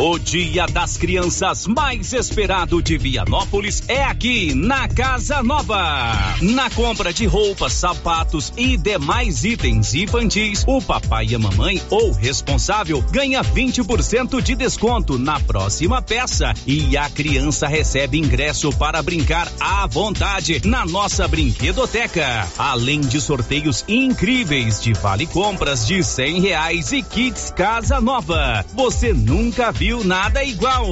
O 0.00 0.16
Dia 0.16 0.64
das 0.68 0.96
Crianças 0.96 1.66
mais 1.66 2.12
esperado 2.12 2.80
de 2.80 2.96
Vianópolis 2.96 3.82
é 3.88 4.04
aqui 4.04 4.54
na 4.54 4.86
Casa 4.86 5.42
Nova. 5.42 6.36
Na 6.40 6.70
compra 6.70 7.12
de 7.12 7.26
roupas, 7.26 7.72
sapatos 7.72 8.52
e 8.56 8.76
demais 8.76 9.42
itens 9.42 9.94
infantis, 9.94 10.62
o 10.68 10.80
papai 10.80 11.26
e 11.26 11.34
a 11.34 11.38
mamãe 11.40 11.82
ou 11.90 12.12
responsável 12.12 13.02
ganha 13.10 13.42
20% 13.42 14.40
de 14.40 14.54
desconto 14.54 15.18
na 15.18 15.40
próxima 15.40 16.00
peça 16.00 16.54
e 16.64 16.96
a 16.96 17.10
criança 17.10 17.66
recebe 17.66 18.20
ingresso 18.20 18.70
para 18.70 19.02
brincar 19.02 19.50
à 19.58 19.84
vontade 19.88 20.62
na 20.64 20.86
nossa 20.86 21.26
brinquedoteca. 21.26 22.46
Além 22.56 23.00
de 23.00 23.20
sorteios 23.20 23.84
incríveis 23.88 24.80
de 24.80 24.92
vale 24.92 25.26
compras 25.26 25.84
de 25.84 26.04
cem 26.04 26.40
reais 26.40 26.92
e 26.92 27.02
kits 27.02 27.50
Casa 27.50 28.00
Nova. 28.00 28.64
Você 28.74 29.12
nunca 29.12 29.72
viu 29.72 29.87
nada 29.96 30.44
igual. 30.44 30.86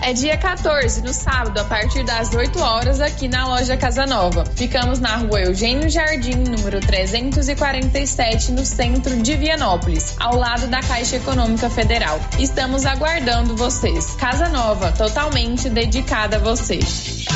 É 0.00 0.12
dia 0.12 0.38
14, 0.38 1.02
no 1.02 1.12
sábado, 1.12 1.58
a 1.58 1.64
partir 1.64 2.04
das 2.04 2.32
8 2.32 2.58
horas, 2.60 3.00
aqui 3.00 3.26
na 3.26 3.48
loja 3.48 3.76
Casa 3.76 4.06
Nova. 4.06 4.44
Ficamos 4.54 5.00
na 5.00 5.16
rua 5.16 5.40
Eugênio 5.40 5.90
Jardim, 5.90 6.36
número 6.36 6.80
347, 6.80 8.52
no 8.52 8.64
centro 8.64 9.20
de 9.20 9.36
Vianópolis, 9.36 10.14
ao 10.20 10.36
lado 10.36 10.68
da 10.68 10.80
Caixa 10.80 11.16
Econômica 11.16 11.68
Federal. 11.68 12.20
Estamos 12.38 12.86
aguardando 12.86 13.56
vocês. 13.56 14.14
Casa 14.14 14.48
Nova, 14.48 14.92
totalmente 14.92 15.68
dedicada 15.68 16.36
a 16.36 16.40
você. 16.40 16.78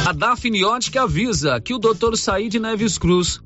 A 0.06 0.12
Dafniótica 0.12 1.02
avisa 1.02 1.60
que 1.60 1.74
o 1.74 1.78
Dr. 1.78 2.16
Said 2.16 2.54
Neves 2.54 2.96
Cruz, 2.96 3.40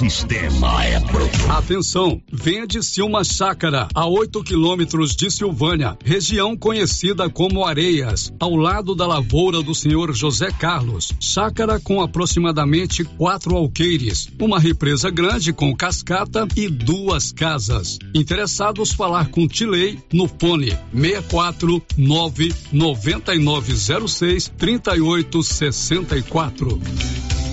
Sistema 0.00 0.82
é 0.82 0.98
pronto. 0.98 1.50
Atenção, 1.50 2.22
venha 2.32 2.66
de 2.66 2.82
Silma 2.82 3.22
Chácara, 3.22 3.86
a 3.94 4.06
8 4.06 4.42
quilômetros 4.42 5.14
de 5.14 5.30
Silvânia, 5.30 5.94
região 6.02 6.56
conhecida 6.56 7.28
como 7.28 7.66
Areias, 7.66 8.32
ao 8.40 8.56
lado 8.56 8.94
da 8.94 9.06
lavoura 9.06 9.62
do 9.62 9.74
senhor 9.74 10.14
José 10.14 10.50
Carlos. 10.52 11.12
Chácara 11.20 11.78
com 11.78 12.00
aproximadamente 12.00 13.04
quatro 13.04 13.54
alqueires, 13.54 14.26
uma 14.40 14.58
represa 14.58 15.10
grande 15.10 15.52
com 15.52 15.76
cascata 15.76 16.48
e 16.56 16.66
duas 16.66 17.30
casas. 17.30 17.98
Interessados 18.14 18.92
falar 18.92 19.28
com 19.28 19.46
Tilei 19.46 19.98
no 20.10 20.26
fone 20.26 20.70
64 20.94 21.82
9 21.98 22.54
9906 22.72 24.50
3864. 24.56 26.80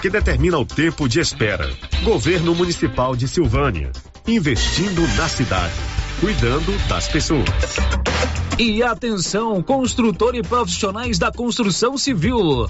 que 0.00 0.08
determina 0.08 0.58
o 0.58 0.64
tempo 0.64 1.08
de 1.08 1.20
espera. 1.20 1.70
Governo 2.02 2.54
Municipal 2.54 3.16
de 3.16 3.26
Silvânia, 3.26 3.90
investindo 4.26 5.02
na 5.16 5.28
cidade, 5.28 5.74
cuidando 6.20 6.76
das 6.88 7.08
pessoas. 7.08 7.44
E 8.58 8.82
atenção, 8.82 9.62
construtor 9.62 10.34
e 10.34 10.42
profissionais 10.42 11.18
da 11.18 11.30
construção 11.30 11.96
civil. 11.96 12.66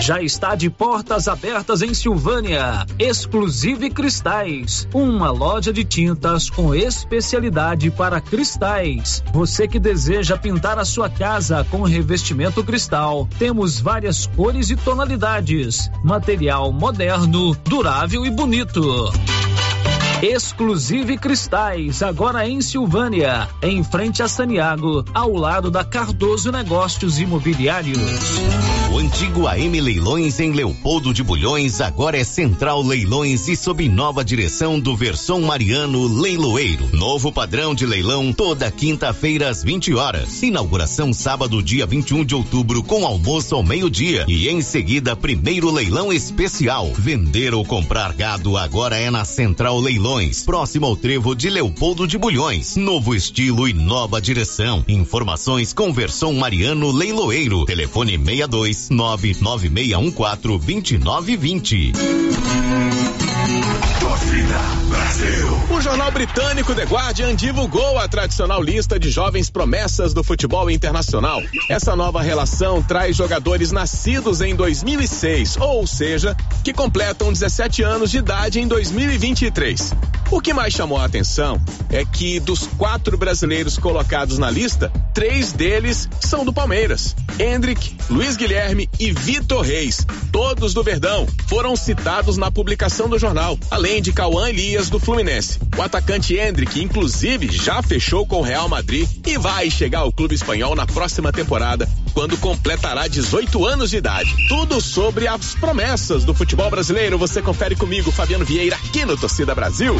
Já 0.00 0.20
está 0.20 0.54
de 0.54 0.68
portas 0.68 1.28
abertas 1.28 1.82
em 1.82 1.94
Silvânia. 1.94 2.86
Exclusive 2.98 3.88
Cristais, 3.90 4.88
uma 4.92 5.30
loja 5.30 5.72
de 5.72 5.84
tintas 5.84 6.50
com 6.50 6.74
especialidade 6.74 7.90
para 7.90 8.20
cristais. 8.20 9.22
Você 9.32 9.68
que 9.68 9.78
deseja 9.78 10.36
pintar 10.36 10.78
a 10.78 10.84
sua 10.84 11.08
casa 11.08 11.64
com 11.70 11.82
revestimento 11.82 12.64
cristal, 12.64 13.28
temos 13.38 13.78
várias 13.78 14.26
cores 14.26 14.70
e 14.70 14.76
tonalidades. 14.76 15.90
Material 16.02 16.72
moderno, 16.72 17.54
durável 17.64 18.26
e 18.26 18.30
bonito. 18.30 18.82
Exclusive 20.22 21.18
Cristais, 21.18 22.00
agora 22.00 22.46
em 22.48 22.60
Silvânia, 22.60 23.48
em 23.60 23.82
frente 23.82 24.22
a 24.22 24.28
Saniago, 24.28 25.04
ao 25.12 25.32
lado 25.34 25.68
da 25.68 25.82
Cardoso 25.82 26.52
Negócios 26.52 27.18
Imobiliários. 27.18 27.98
O 28.92 28.98
antigo 28.98 29.48
AM 29.48 29.80
Leilões 29.80 30.38
em 30.38 30.52
Leopoldo 30.52 31.12
de 31.12 31.24
Bulhões 31.24 31.80
agora 31.80 32.18
é 32.18 32.22
Central 32.22 32.82
Leilões 32.82 33.48
e 33.48 33.56
sob 33.56 33.88
nova 33.88 34.22
direção 34.22 34.78
do 34.78 34.94
Versão 34.94 35.40
Mariano 35.40 36.06
Leiloeiro. 36.06 36.88
Novo 36.92 37.32
padrão 37.32 37.74
de 37.74 37.84
leilão 37.84 38.32
toda 38.32 38.70
quinta-feira 38.70 39.48
às 39.48 39.64
20 39.64 39.94
horas. 39.94 40.42
Inauguração 40.42 41.12
sábado, 41.12 41.62
dia 41.62 41.84
21 41.84 42.24
de 42.24 42.34
outubro, 42.34 42.82
com 42.82 43.06
almoço 43.06 43.56
ao 43.56 43.62
meio-dia. 43.62 44.26
E 44.28 44.48
em 44.48 44.60
seguida, 44.60 45.16
primeiro 45.16 45.70
leilão 45.70 46.12
especial. 46.12 46.92
Vender 46.94 47.54
ou 47.54 47.64
comprar 47.64 48.12
gado 48.12 48.56
agora 48.58 48.98
é 48.98 49.10
na 49.10 49.24
Central 49.24 49.80
Leilões, 49.80 50.11
próximo 50.44 50.84
ao 50.84 50.94
trevo 50.94 51.34
de 51.34 51.48
Leopoldo 51.48 52.06
de 52.06 52.18
Bulhões. 52.18 52.76
Novo 52.76 53.14
estilo 53.14 53.66
e 53.66 53.72
nova 53.72 54.20
direção. 54.20 54.84
Informações 54.86 55.72
com 55.72 55.90
Versão 55.90 56.34
Mariano 56.34 56.92
Leiloeiro. 56.92 57.64
Telefone 57.64 58.18
62 58.18 58.90
99614 58.90 60.66
2920. 60.66 61.92
Torcida 64.12 64.58
Brasil. 64.90 65.48
O 65.70 65.80
jornal 65.80 66.10
britânico 66.10 66.74
The 66.74 66.84
Guardian 66.84 67.34
divulgou 67.34 67.98
a 67.98 68.06
tradicional 68.06 68.62
lista 68.62 68.98
de 68.98 69.08
jovens 69.08 69.48
promessas 69.48 70.12
do 70.12 70.22
futebol 70.22 70.70
internacional. 70.70 71.42
Essa 71.66 71.96
nova 71.96 72.20
relação 72.20 72.82
traz 72.82 73.16
jogadores 73.16 73.72
nascidos 73.72 74.42
em 74.42 74.54
2006, 74.54 75.56
ou 75.56 75.86
seja, 75.86 76.36
que 76.62 76.74
completam 76.74 77.32
17 77.32 77.82
anos 77.82 78.10
de 78.10 78.18
idade 78.18 78.60
em 78.60 78.68
2023. 78.68 79.94
O 80.30 80.40
que 80.40 80.52
mais 80.52 80.74
chamou 80.74 80.98
a 80.98 81.04
atenção 81.04 81.60
é 81.90 82.04
que 82.04 82.40
dos 82.40 82.66
quatro 82.66 83.18
brasileiros 83.18 83.78
colocados 83.78 84.38
na 84.38 84.50
lista, 84.50 84.90
três 85.14 85.52
deles 85.52 86.08
são 86.20 86.44
do 86.44 86.52
Palmeiras. 86.52 87.14
Hendrick, 87.38 87.96
Luiz 88.08 88.36
Guilherme 88.36 88.88
e 88.98 89.12
Vitor 89.12 89.62
Reis, 89.62 90.06
todos 90.30 90.72
do 90.72 90.82
Verdão, 90.82 91.26
foram 91.46 91.76
citados 91.76 92.38
na 92.38 92.50
publicação 92.50 93.08
do 93.10 93.18
jornal, 93.18 93.58
além 93.70 94.01
de 94.02 94.12
Cauã 94.12 94.48
Elias 94.48 94.90
do 94.90 94.98
Fluminense. 94.98 95.60
O 95.78 95.82
atacante 95.82 96.36
Hendrick, 96.36 96.82
inclusive, 96.82 97.48
já 97.50 97.80
fechou 97.80 98.26
com 98.26 98.38
o 98.38 98.42
Real 98.42 98.68
Madrid 98.68 99.08
e 99.24 99.38
vai 99.38 99.70
chegar 99.70 100.00
ao 100.00 100.12
clube 100.12 100.34
espanhol 100.34 100.74
na 100.74 100.86
próxima 100.86 101.32
temporada, 101.32 101.88
quando 102.12 102.36
completará 102.36 103.06
18 103.06 103.64
anos 103.64 103.90
de 103.90 103.98
idade. 103.98 104.34
Tudo 104.48 104.80
sobre 104.80 105.28
as 105.28 105.54
promessas 105.54 106.24
do 106.24 106.34
futebol 106.34 106.68
brasileiro 106.68 107.16
você 107.16 107.40
confere 107.40 107.76
comigo, 107.76 108.10
Fabiano 108.10 108.44
Vieira, 108.44 108.76
aqui 108.76 109.04
no 109.04 109.16
Torcida 109.16 109.54
Brasil. 109.54 109.94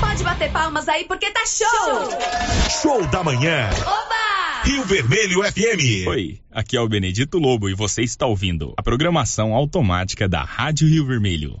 Pode 0.00 0.24
bater 0.24 0.50
palmas 0.50 0.88
aí 0.88 1.04
porque 1.04 1.30
tá 1.30 1.42
show! 1.46 2.80
Show 2.80 3.06
da 3.08 3.22
manhã. 3.22 3.68
Oba! 3.82 4.31
Rio 4.64 4.84
Vermelho 4.84 5.42
FM. 5.42 6.06
Oi, 6.06 6.38
aqui 6.50 6.76
é 6.76 6.80
o 6.80 6.88
Benedito 6.88 7.36
Lobo 7.36 7.68
e 7.68 7.74
você 7.74 8.02
está 8.02 8.26
ouvindo 8.26 8.72
a 8.76 8.82
programação 8.82 9.54
automática 9.54 10.28
da 10.28 10.44
Rádio 10.44 10.88
Rio 10.88 11.04
Vermelho. 11.04 11.60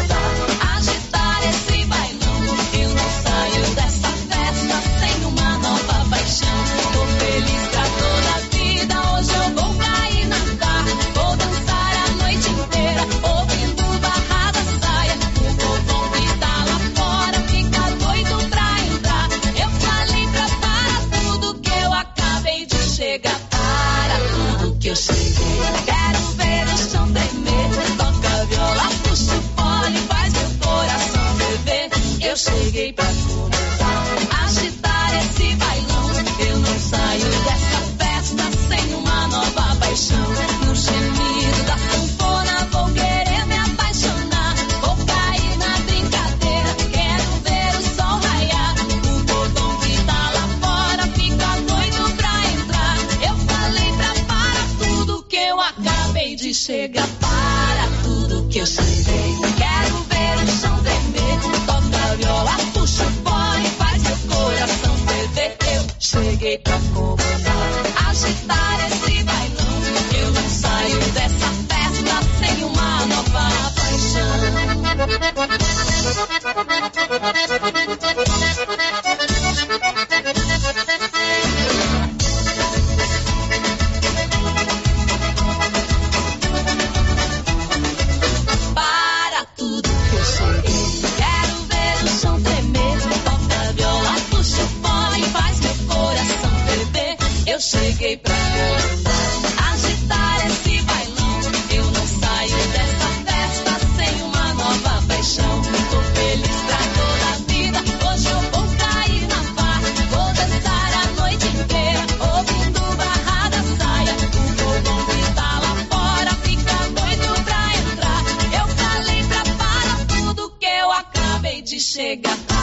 chegar. 122.11 122.37
Para 122.47 122.55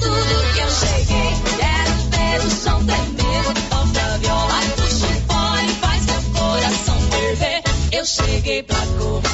tudo 0.00 0.52
que 0.52 0.60
eu 0.60 0.70
cheguei. 0.70 1.32
Quero 1.58 1.94
ver 2.10 2.40
o 2.40 2.50
som 2.50 2.84
tremer. 2.84 3.44
Toca 3.70 4.02
a 4.02 4.18
viola, 4.18 4.60
puxa 4.76 5.06
o 5.06 5.08
fone, 5.26 5.68
faz 5.80 6.04
meu 6.06 6.22
coração 6.34 6.98
ferver. 7.10 7.62
Eu 7.92 8.04
cheguei 8.04 8.62
pra 8.62 8.80
comandar, 8.98 9.25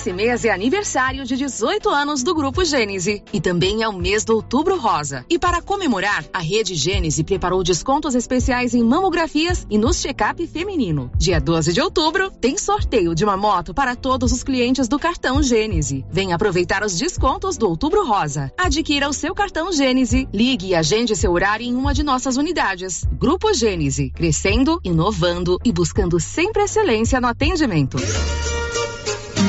Esse 0.00 0.14
mês 0.14 0.46
é 0.46 0.50
aniversário 0.50 1.26
de 1.26 1.36
18 1.36 1.90
anos 1.90 2.22
do 2.22 2.34
Grupo 2.34 2.64
Gênese 2.64 3.22
e 3.34 3.38
também 3.38 3.82
é 3.82 3.88
o 3.88 3.92
mês 3.92 4.24
do 4.24 4.34
Outubro 4.34 4.78
Rosa. 4.78 5.26
E 5.28 5.38
para 5.38 5.60
comemorar, 5.60 6.24
a 6.32 6.38
Rede 6.38 6.74
Gênese 6.74 7.22
preparou 7.22 7.62
descontos 7.62 8.14
especiais 8.14 8.72
em 8.72 8.82
mamografias 8.82 9.66
e 9.68 9.76
no 9.76 9.92
check-up 9.92 10.46
feminino. 10.46 11.10
Dia 11.18 11.38
12 11.38 11.74
de 11.74 11.82
outubro, 11.82 12.30
tem 12.30 12.56
sorteio 12.56 13.14
de 13.14 13.24
uma 13.24 13.36
moto 13.36 13.74
para 13.74 13.94
todos 13.94 14.32
os 14.32 14.42
clientes 14.42 14.88
do 14.88 14.98
cartão 14.98 15.42
Gênese. 15.42 16.02
Venha 16.10 16.34
aproveitar 16.34 16.82
os 16.82 16.96
descontos 16.96 17.58
do 17.58 17.68
Outubro 17.68 18.02
Rosa. 18.06 18.50
Adquira 18.56 19.06
o 19.06 19.12
seu 19.12 19.34
cartão 19.34 19.70
Gênese, 19.70 20.26
ligue 20.32 20.68
e 20.68 20.74
agende 20.74 21.14
seu 21.14 21.30
horário 21.30 21.66
em 21.66 21.76
uma 21.76 21.92
de 21.92 22.02
nossas 22.02 22.38
unidades. 22.38 23.04
Grupo 23.18 23.52
Gênese, 23.52 24.08
crescendo, 24.08 24.80
inovando 24.82 25.58
e 25.62 25.70
buscando 25.70 26.18
sempre 26.18 26.62
excelência 26.62 27.20
no 27.20 27.26
atendimento. 27.26 27.98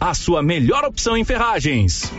a 0.00 0.14
sua 0.14 0.42
melhor 0.42 0.84
opção 0.84 1.16
em 1.16 1.24
ferragens. 1.24 2.10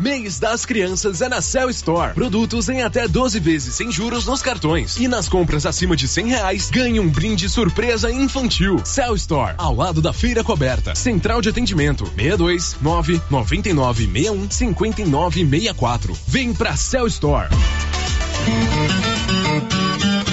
Mês 0.00 0.38
das 0.38 0.64
Crianças 0.64 1.20
é 1.20 1.28
na 1.28 1.40
Cell 1.40 1.68
Store. 1.70 2.14
Produtos 2.14 2.68
em 2.68 2.82
até 2.82 3.08
12 3.08 3.40
vezes 3.40 3.74
sem 3.74 3.90
juros 3.90 4.26
nos 4.26 4.40
cartões. 4.40 4.96
E 4.96 5.08
nas 5.08 5.28
compras 5.28 5.66
acima 5.66 5.96
de 5.96 6.06
100 6.06 6.28
reais, 6.28 6.70
ganhe 6.70 7.00
um 7.00 7.08
brinde 7.08 7.48
surpresa 7.48 8.10
infantil. 8.10 8.80
Cell 8.84 9.14
Store, 9.16 9.54
ao 9.58 9.74
lado 9.74 10.00
da 10.00 10.12
feira 10.12 10.44
coberta. 10.44 10.94
Central 10.94 11.40
de 11.40 11.48
atendimento, 11.48 12.04
62 12.16 12.76
9 12.80 13.20
99 13.28 14.06
61 14.06 14.50
59 14.50 15.44
64. 15.44 16.18
Vem 16.28 16.54
pra 16.54 16.76
Cell 16.76 17.06
Store. 17.08 17.48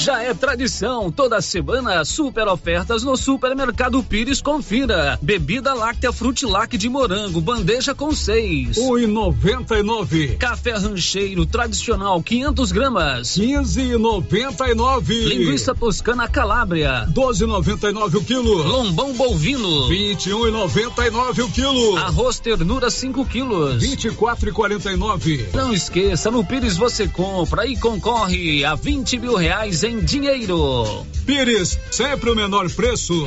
Já 0.00 0.22
é 0.22 0.32
tradição, 0.32 1.12
toda 1.12 1.42
semana 1.42 2.06
super 2.06 2.48
ofertas 2.48 3.04
no 3.04 3.18
Supermercado 3.18 4.02
Pires 4.02 4.40
Confira. 4.40 5.18
Bebida 5.20 5.74
láctea 5.74 6.10
Frutilac 6.10 6.78
de 6.78 6.88
morango, 6.88 7.38
bandeja 7.38 7.94
com 7.94 8.10
seis. 8.10 8.78
Um 8.78 8.98
e 8.98 9.06
noventa 9.06 9.78
e 9.78 9.82
nove. 9.82 10.36
Café 10.38 10.72
rancheiro 10.72 11.44
tradicional, 11.44 12.22
500 12.22 12.72
gramas. 12.72 13.34
Quinze 13.34 13.82
e 13.82 13.98
noventa 13.98 14.70
e 14.70 14.74
nove. 14.74 15.20
Linguiça 15.22 15.74
toscana 15.74 16.26
Calábria. 16.26 17.04
Doze 17.10 17.44
e 17.44 17.46
noventa 17.46 17.90
e 17.90 17.92
nove 17.92 18.16
o 18.16 18.24
quilo. 18.24 18.66
Lombão 18.66 19.12
bovino. 19.12 19.86
Vinte 19.86 20.30
e 20.30 20.32
um 20.32 20.48
e 20.48 20.50
noventa 20.50 21.06
e 21.06 21.10
nove 21.10 21.42
o 21.42 21.50
quilo. 21.50 21.98
Arroz 21.98 22.38
ternura 22.38 22.88
5 22.88 23.26
quilos. 23.26 23.82
Vinte 23.82 24.06
e 24.06 24.10
quatro 24.12 24.48
e 24.48 24.52
quarenta 24.52 24.90
e 24.90 24.96
nove. 24.96 25.46
Não 25.52 25.74
esqueça, 25.74 26.30
no 26.30 26.42
Pires 26.42 26.78
você 26.78 27.06
compra 27.06 27.66
e 27.66 27.76
concorre 27.76 28.64
a 28.64 28.74
20 28.74 29.18
mil 29.18 29.34
reais 29.34 29.84
em 29.84 29.89
dinheiro. 29.98 31.04
Pires, 31.26 31.78
sempre 31.90 32.30
o 32.30 32.36
menor 32.36 32.70
preço. 32.70 33.26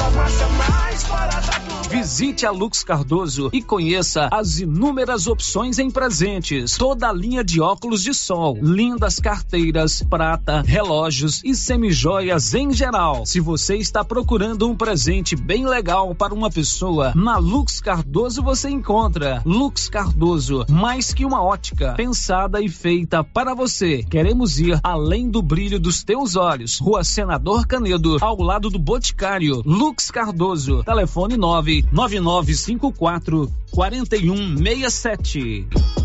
Visite 1.89 2.45
a 2.45 2.51
Lux 2.51 2.83
Cardoso 2.83 3.49
e 3.53 3.61
conheça 3.61 4.27
as 4.31 4.59
inúmeras 4.59 5.27
opções 5.27 5.79
em 5.79 5.89
presentes. 5.89 6.75
Toda 6.77 7.09
a 7.09 7.13
linha 7.13 7.43
de 7.43 7.61
óculos 7.61 8.03
de 8.03 8.13
sol, 8.13 8.57
lindas 8.61 9.19
carteiras, 9.19 10.03
prata, 10.03 10.61
relógios 10.61 11.41
e 11.43 11.55
semijoias 11.55 12.53
em 12.53 12.73
geral. 12.73 13.25
Se 13.25 13.39
você 13.39 13.77
está 13.77 14.03
procurando 14.03 14.67
um 14.67 14.75
presente 14.75 15.35
bem 15.35 15.65
legal 15.65 16.13
para 16.13 16.33
uma 16.33 16.49
pessoa, 16.49 17.13
na 17.15 17.37
Lux 17.37 17.79
Cardoso 17.79 18.43
você 18.43 18.69
encontra. 18.69 19.41
Lux 19.45 19.87
Cardoso, 19.87 20.65
mais 20.69 21.13
que 21.13 21.23
uma 21.23 21.43
ótica, 21.43 21.93
pensada 21.95 22.61
e 22.61 22.67
feita 22.76 23.23
para 23.23 23.55
você. 23.55 24.03
Queremos 24.03 24.59
ir 24.59 24.78
além 24.84 25.30
do 25.30 25.41
brilho 25.41 25.80
dos 25.80 26.03
teus 26.03 26.36
olhos. 26.36 26.78
Rua 26.78 27.01
Senador 27.03 27.65
Canedo, 27.65 28.17
ao 28.21 28.39
lado 28.41 28.69
do 28.69 28.78
Boticário. 28.78 29.63
Lux 29.65 30.11
Cardoso, 30.11 30.84
telefone 30.84 31.38
99954 31.38 33.49
4167. 33.71 36.05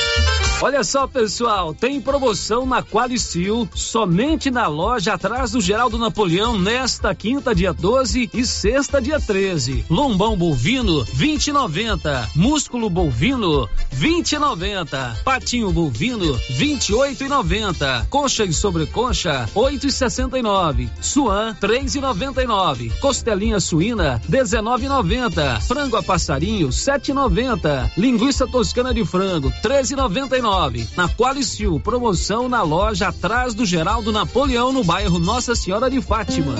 Olha 0.63 0.83
só, 0.83 1.07
pessoal, 1.07 1.73
tem 1.73 1.99
promoção 1.99 2.67
na 2.67 2.83
Qualicil, 2.83 3.67
somente 3.73 4.51
na 4.51 4.67
loja 4.67 5.15
atrás 5.15 5.49
do 5.49 5.59
Geraldo 5.59 5.97
Napoleão, 5.97 6.55
nesta 6.55 7.15
quinta, 7.15 7.55
dia 7.55 7.73
12 7.73 8.29
e 8.31 8.45
sexta, 8.45 9.01
dia 9.01 9.19
13. 9.19 9.83
Lombão 9.89 10.37
bovino, 10.37 11.03
20,90. 11.03 12.29
Músculo 12.35 12.91
bovino, 12.91 13.67
20,90. 13.95 15.23
Patinho 15.23 15.71
bovino, 15.71 16.37
28,90. 16.51 18.05
Coxa 18.07 18.43
e 18.45 18.53
sobrecoxa, 18.53 19.49
8,69. 19.55 20.91
Suan, 21.01 21.55
3,99. 21.59 22.99
Costelinha 22.99 23.59
suína, 23.59 24.21
19,90. 24.29 25.59
Frango 25.61 25.97
a 25.97 26.03
passarinho, 26.03 26.67
7,90. 26.69 27.93
Linguiça 27.97 28.45
toscana 28.45 28.93
de 28.93 29.03
frango, 29.03 29.51
13,99. 29.63 30.50
Na 30.97 31.07
Qualicil, 31.07 31.79
promoção 31.79 32.49
na 32.49 32.61
loja 32.61 33.07
atrás 33.07 33.53
do 33.53 33.65
Geraldo 33.65 34.11
Napoleão, 34.11 34.73
no 34.73 34.83
bairro 34.83 35.17
Nossa 35.17 35.55
Senhora 35.55 35.89
de 35.89 36.01
Fátima. 36.01 36.53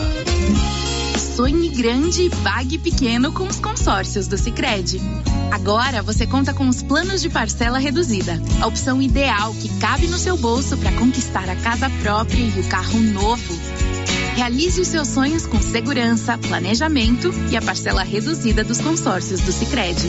Sonhe 1.35 1.67
grande 1.67 2.23
e 2.23 2.29
pague 2.29 2.77
pequeno 2.77 3.33
com 3.33 3.43
os 3.43 3.59
consórcios 3.59 4.27
do 4.27 4.37
Sicredi. 4.37 5.01
Agora 5.51 6.01
você 6.01 6.25
conta 6.25 6.53
com 6.53 6.69
os 6.69 6.81
planos 6.81 7.21
de 7.21 7.29
parcela 7.29 7.79
reduzida, 7.79 8.41
a 8.61 8.67
opção 8.67 9.01
ideal 9.01 9.53
que 9.55 9.67
cabe 9.79 10.07
no 10.07 10.17
seu 10.17 10.37
bolso 10.37 10.77
para 10.77 10.93
conquistar 10.93 11.49
a 11.49 11.55
casa 11.57 11.89
própria 12.01 12.41
e 12.41 12.61
o 12.61 12.69
carro 12.69 12.97
novo. 12.97 13.53
Realize 14.35 14.79
os 14.79 14.87
seus 14.87 15.07
sonhos 15.07 15.45
com 15.45 15.61
segurança, 15.61 16.37
planejamento 16.37 17.31
e 17.51 17.57
a 17.57 17.61
parcela 17.61 18.03
reduzida 18.03 18.63
dos 18.63 18.79
consórcios 18.79 19.41
do 19.41 19.51
Sicredi. 19.51 20.07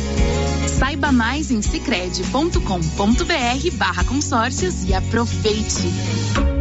Saiba 0.79 1.13
mais 1.13 1.51
em 1.51 1.61
sicredi.com.br 1.61 3.77
barra 3.77 4.05
consórcios 4.05 4.85
e 4.85 4.95
aproveite. 4.95 6.52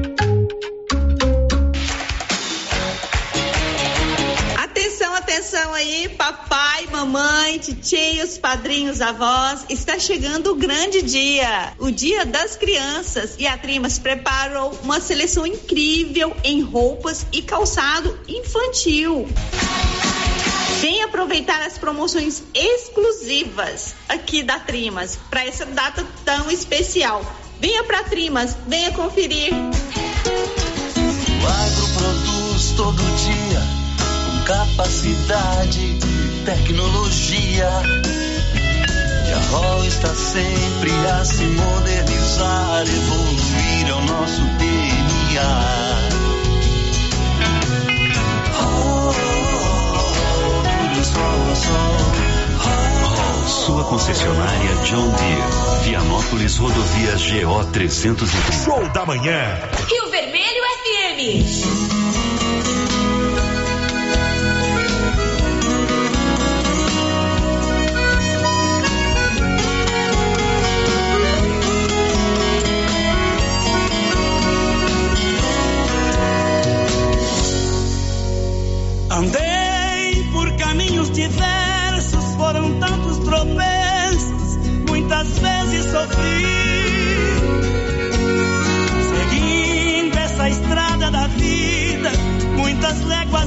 Atenção 5.72 5.74
aí, 5.74 6.09
papai, 6.09 6.88
mamãe, 6.88 7.57
titios, 7.57 8.38
padrinhos, 8.38 9.01
avós. 9.01 9.65
Está 9.69 9.97
chegando 9.97 10.51
o 10.51 10.55
grande 10.55 11.01
dia, 11.01 11.74
o 11.80 11.91
Dia 11.91 12.26
das 12.26 12.55
Crianças. 12.55 13.36
E 13.38 13.47
a 13.47 13.57
Trimas 13.57 13.97
preparou 13.97 14.78
uma 14.84 14.99
seleção 14.99 15.47
incrível 15.47 16.36
em 16.43 16.61
roupas 16.61 17.26
e 17.32 17.41
calçado 17.41 18.19
infantil. 18.28 19.28
Vem 20.82 21.03
aproveitar 21.03 21.61
as 21.61 21.78
promoções 21.78 22.43
exclusivas 22.53 23.95
aqui 24.09 24.43
da 24.43 24.59
Trimas 24.59 25.17
para 25.30 25.45
essa 25.45 25.65
data 25.65 26.05
tão 26.26 26.49
especial. 26.49 27.24
Venha 27.59 27.84
para 27.84 28.03
Trimas, 28.03 28.57
venha 28.67 28.91
conferir. 28.91 29.53
O 31.41 31.47
agro 31.47 31.88
produz 31.93 32.72
todo 32.76 32.97
dia 32.97 33.80
capacidade, 34.45 35.97
tecnologia. 36.45 37.69
E 39.27 39.33
a 39.33 39.39
Hall 39.51 39.85
está 39.85 40.13
sempre 40.13 40.91
a 41.07 41.23
se 41.23 41.43
modernizar, 41.43 42.83
evoluir 42.83 43.91
ao 43.91 44.01
nosso 44.01 44.41
DNA. 44.57 46.01
Sua 53.47 53.83
concessionária 53.83 54.75
John 54.85 55.09
Deere, 55.09 55.83
Vianópolis 55.83 56.57
Rodovias 56.57 57.21
GO 57.21 57.63
300. 57.65 58.29
Show 58.63 58.89
da 58.89 59.05
manhã. 59.05 59.59
Rio 59.87 60.09
Vermelho 60.09 60.61
FM. 60.83 62.00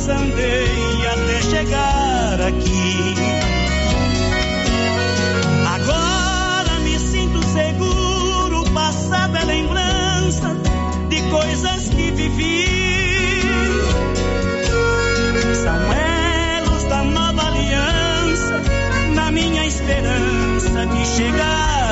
andei 0.09 1.07
até 1.07 1.43
chegar 1.43 2.41
aqui. 2.41 3.15
Agora 5.75 6.79
me 6.81 6.99
sinto 6.99 7.43
seguro, 7.43 8.65
passado 8.73 9.37
é 9.37 9.45
lembrança 9.45 10.57
de 11.09 11.23
coisas 11.31 11.89
que 11.89 12.11
vivi. 12.11 13.41
São 15.55 15.93
elos 15.93 16.85
da 16.85 17.03
nova 17.05 17.47
aliança, 17.47 18.61
na 19.15 19.31
minha 19.31 19.67
esperança 19.67 20.87
de 20.87 21.07
chegar. 21.07 21.84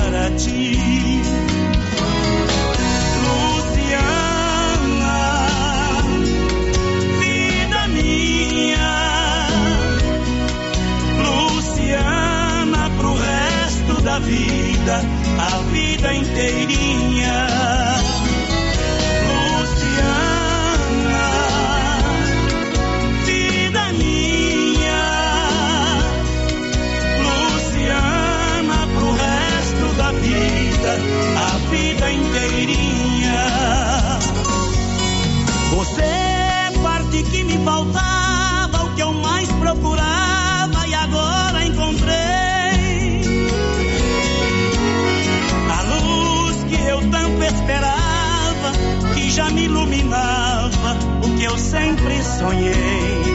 vida, 14.23 15.01
a 15.39 15.59
vida 15.71 16.15
inteirinha. 16.15 17.47
Luciana, 19.29 20.51
vida 23.25 23.93
minha. 23.99 25.03
Luciana, 27.25 28.87
pro 28.95 29.13
resto 29.13 29.87
da 29.97 30.13
vida, 30.13 30.99
a 31.37 31.59
vida 31.71 32.11
inteirinha. 32.11 33.43
Você 35.71 36.03
é 36.03 36.73
parte 36.83 37.23
que 37.25 37.45
me 37.45 37.59
faltava. 37.65 38.12
eu 51.53 51.59
sempre 51.59 52.23
sonhei. 52.23 53.32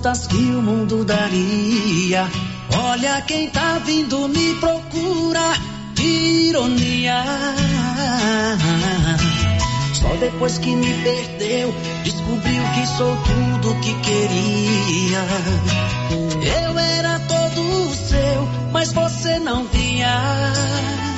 voltas 0.00 0.26
que 0.26 0.34
o 0.34 0.62
mundo 0.62 1.04
daria. 1.04 2.26
Olha 2.74 3.20
quem 3.22 3.50
tá 3.50 3.78
vindo 3.84 4.28
me 4.28 4.54
procurar, 4.54 5.58
ironia. 5.98 7.22
Só 9.92 10.08
depois 10.16 10.56
que 10.58 10.74
me 10.74 10.92
perdeu, 11.02 11.74
descobriu 12.02 12.62
que 12.74 12.86
sou 12.96 13.14
tudo 13.16 13.80
que 13.80 13.94
queria. 14.00 15.26
Eu 16.64 16.78
era 16.78 17.18
todo 17.20 17.94
seu, 17.94 18.48
mas 18.72 18.92
você 18.92 19.38
não 19.38 19.66
tinha. 19.66 21.09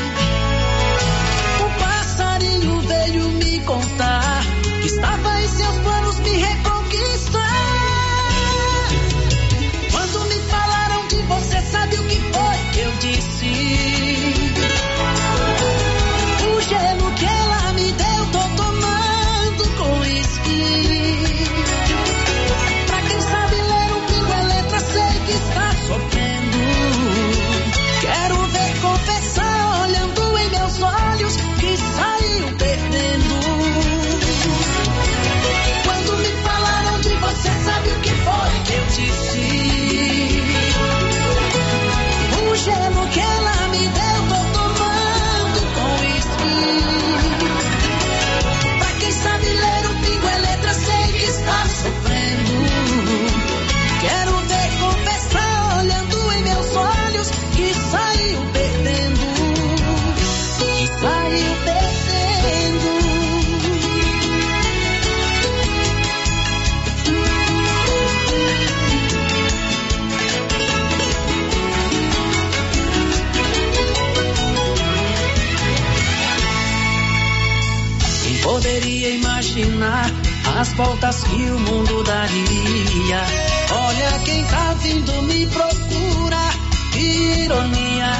Oh, 80.72 80.82
voltas 80.82 81.24
que 81.24 81.50
o 81.50 81.58
mundo 81.58 82.02
daria. 82.04 83.22
Olha 83.70 84.18
quem 84.24 84.44
tá 84.44 84.74
vindo 84.80 85.22
me 85.22 85.46
procurar, 85.46 86.54
que 86.92 87.44
ironia. 87.44 88.12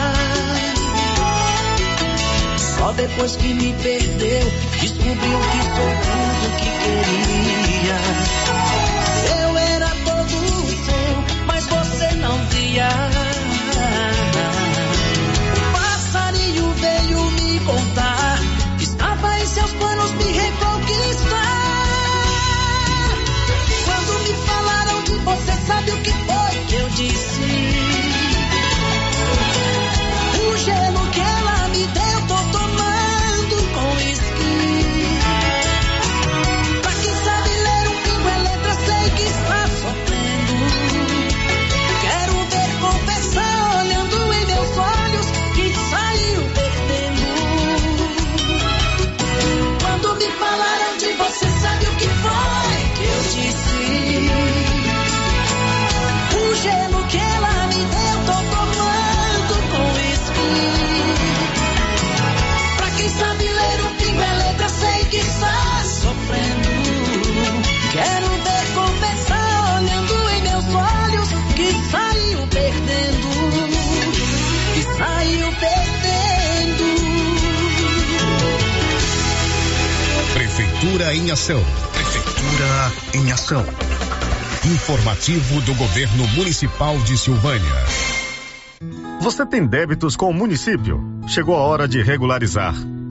Só 2.59 2.93
depois 2.93 3.37
que 3.37 3.55
me 3.55 3.73
perdeu, 3.75 4.53
descobriu 4.81 5.39
que 5.51 5.63
sou 5.63 5.91
tudo 6.03 6.57
que 6.57 6.71
queria. 6.83 8.12
Prefeitura 81.03 81.15
em 81.17 81.31
ação. 81.33 81.65
Prefeitura 81.93 82.93
em 83.15 83.33
ação. 83.33 83.65
Informativo 84.65 85.61
do 85.63 85.75
Governo 85.75 86.29
Municipal 86.29 86.97
de 86.99 87.19
Silvânia. 87.19 87.85
Você 89.21 89.45
tem 89.45 89.67
débitos 89.67 90.15
com 90.15 90.31
o 90.31 90.33
município? 90.33 91.03
Chegou 91.27 91.57
a 91.57 91.63
hora 91.63 91.89
de 91.89 92.01
regularizar. 92.01 92.77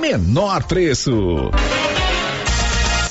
menor 0.00 0.64
preço. 0.64 1.50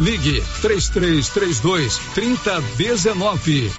Ligue 0.00 0.42
3332 0.60 2.00
3019. 2.14 3.70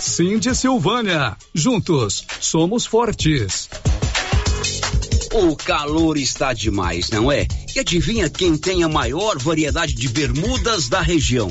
Cindy 0.00 0.54
Silvânia. 0.54 1.36
Juntos 1.52 2.24
somos 2.40 2.86
fortes. 2.86 3.68
O 5.32 5.56
calor 5.56 6.16
está 6.16 6.52
demais, 6.52 7.10
não 7.10 7.32
é? 7.32 7.48
E 7.74 7.80
adivinha 7.80 8.30
quem 8.30 8.56
tem 8.56 8.84
a 8.84 8.88
maior 8.88 9.36
variedade 9.38 9.92
de 9.92 10.08
bermudas 10.08 10.88
da 10.88 11.00
região? 11.00 11.50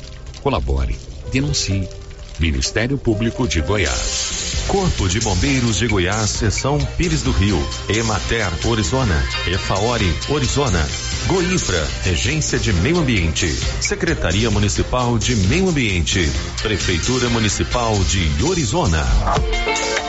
Colabore, 0.41 0.97
denuncie. 1.31 1.87
Ministério 2.39 2.97
Público 2.97 3.47
de 3.47 3.61
Goiás. 3.61 4.63
Corpo 4.67 5.07
de 5.07 5.19
Bombeiros 5.19 5.77
de 5.77 5.87
Goiás, 5.87 6.31
Seção 6.31 6.79
Pires 6.97 7.21
do 7.21 7.31
Rio. 7.31 7.57
Emater, 7.87 8.47
Orizona. 8.65 9.23
Efaori, 9.47 10.11
Orizona. 10.29 10.83
Goinfra, 11.27 11.87
Regência 12.03 12.59
de 12.59 12.73
Meio 12.73 12.99
Ambiente. 12.99 13.47
Secretaria 13.79 14.49
Municipal 14.49 15.17
de 15.17 15.35
Meio 15.35 15.69
Ambiente. 15.69 16.19
Prefeitura 16.61 17.29
Municipal 17.29 17.93
de 18.05 18.43
Orizona. 18.43 19.01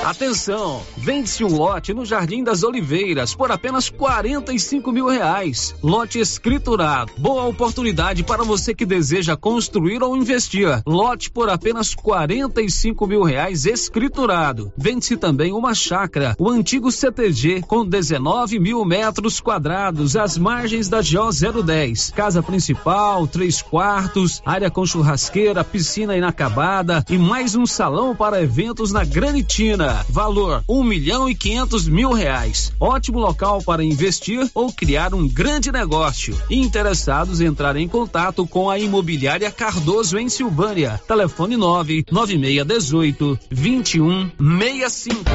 Atenção! 0.04 0.82
Vende-se 0.96 1.44
um 1.44 1.56
lote 1.56 1.94
no 1.94 2.04
Jardim 2.04 2.42
das 2.42 2.64
Oliveiras 2.64 3.36
por 3.36 3.52
apenas 3.52 3.88
45 3.88 4.90
mil 4.90 5.06
reais. 5.06 5.76
Lote 5.80 6.18
escriturado. 6.18 7.12
Boa 7.16 7.44
oportunidade 7.44 8.24
para 8.24 8.42
você 8.42 8.74
que 8.74 8.84
deseja 8.84 9.36
construir 9.36 10.02
ou 10.02 10.16
investir. 10.16 10.82
Lote 10.84 11.30
por 11.30 11.48
apenas 11.48 11.94
45 11.94 13.06
mil 13.06 13.22
reais 13.22 13.64
escriturado. 13.64 14.72
Vende-se 14.76 15.16
também 15.16 15.52
uma 15.52 15.72
chácara, 15.72 16.34
o 16.38 16.50
antigo 16.50 16.90
CTG, 16.90 17.62
com 17.62 17.86
19 17.86 18.58
mil 18.58 18.84
metros 18.84 19.40
quadrados, 19.40 20.16
às 20.16 20.36
margens 20.36 20.88
da 20.88 21.01
GO 21.02 21.62
010. 21.62 22.12
Casa 22.14 22.42
principal, 22.42 23.26
três 23.26 23.60
quartos, 23.60 24.40
área 24.46 24.70
com 24.70 24.86
churrasqueira, 24.86 25.64
piscina 25.64 26.16
inacabada 26.16 27.04
e 27.10 27.18
mais 27.18 27.54
um 27.54 27.66
salão 27.66 28.14
para 28.14 28.42
eventos 28.42 28.92
na 28.92 29.04
Granitina. 29.04 30.04
Valor 30.08 30.62
um 30.68 30.82
milhão 30.82 31.28
e 31.28 31.34
quinhentos 31.34 31.88
mil 31.88 32.12
reais. 32.12 32.72
Ótimo 32.78 33.18
local 33.18 33.62
para 33.62 33.84
investir 33.84 34.48
ou 34.54 34.72
criar 34.72 35.14
um 35.14 35.28
grande 35.28 35.72
negócio. 35.72 36.40
Interessados 36.48 37.40
entrar 37.40 37.76
em 37.76 37.88
contato 37.88 38.46
com 38.46 38.70
a 38.70 38.78
imobiliária 38.78 39.50
Cardoso 39.50 40.18
em 40.18 40.28
Silvânia. 40.28 41.00
Telefone 41.06 41.56
nove 41.56 42.04
nove 42.10 42.38
meia 42.38 42.64
dezoito 42.64 43.38
vinte 43.50 43.94
e 43.94 44.00
um 44.00 44.30
meia 44.38 44.88
cinco. 44.88 45.30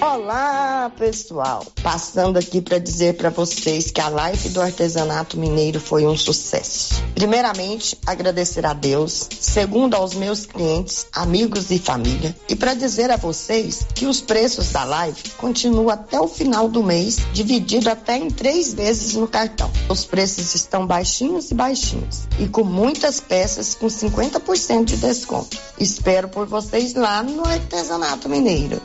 Olá, 0.00 0.92
pessoal. 0.98 1.64
Passando 1.82 2.36
aqui 2.38 2.60
para 2.60 2.78
dizer 2.78 3.16
para 3.16 3.30
vocês 3.30 3.90
que 3.90 4.00
a 4.00 4.08
live 4.08 4.50
do 4.50 4.60
artesanato 4.60 5.38
mineiro 5.38 5.80
foi 5.80 6.06
um 6.06 6.16
sucesso. 6.16 7.02
Primeiramente, 7.14 7.96
agradecer 8.04 8.66
a 8.66 8.74
Deus, 8.74 9.26
segundo 9.40 9.94
aos 9.94 10.14
meus 10.14 10.44
clientes, 10.44 11.06
amigos 11.12 11.70
e 11.70 11.78
família, 11.78 12.36
e 12.46 12.54
para 12.54 12.74
dizer 12.74 13.10
a 13.10 13.16
vocês 13.16 13.86
que 13.94 14.04
os 14.04 14.20
preços 14.20 14.70
da 14.70 14.84
live 14.84 15.30
continuam 15.38 15.88
até 15.88 16.20
o 16.20 16.28
final 16.28 16.68
do 16.68 16.82
mês, 16.82 17.18
dividido 17.32 17.88
até 17.88 18.18
em 18.18 18.28
três 18.28 18.74
vezes 18.74 19.14
no 19.14 19.26
cartão. 19.26 19.70
Os 19.88 20.04
preços 20.04 20.54
estão 20.54 20.86
baixinhos 20.86 21.50
e 21.50 21.54
baixinhos, 21.54 22.26
e 22.38 22.46
com 22.46 22.64
muitas 22.64 23.18
peças 23.18 23.74
com 23.74 23.86
50% 23.86 24.84
de 24.84 24.96
desconto. 24.98 25.56
Espero 25.78 26.28
por 26.28 26.46
vocês 26.46 26.92
lá 26.92 27.22
no 27.22 27.46
artesanato 27.46 28.28
mineiro. 28.28 28.80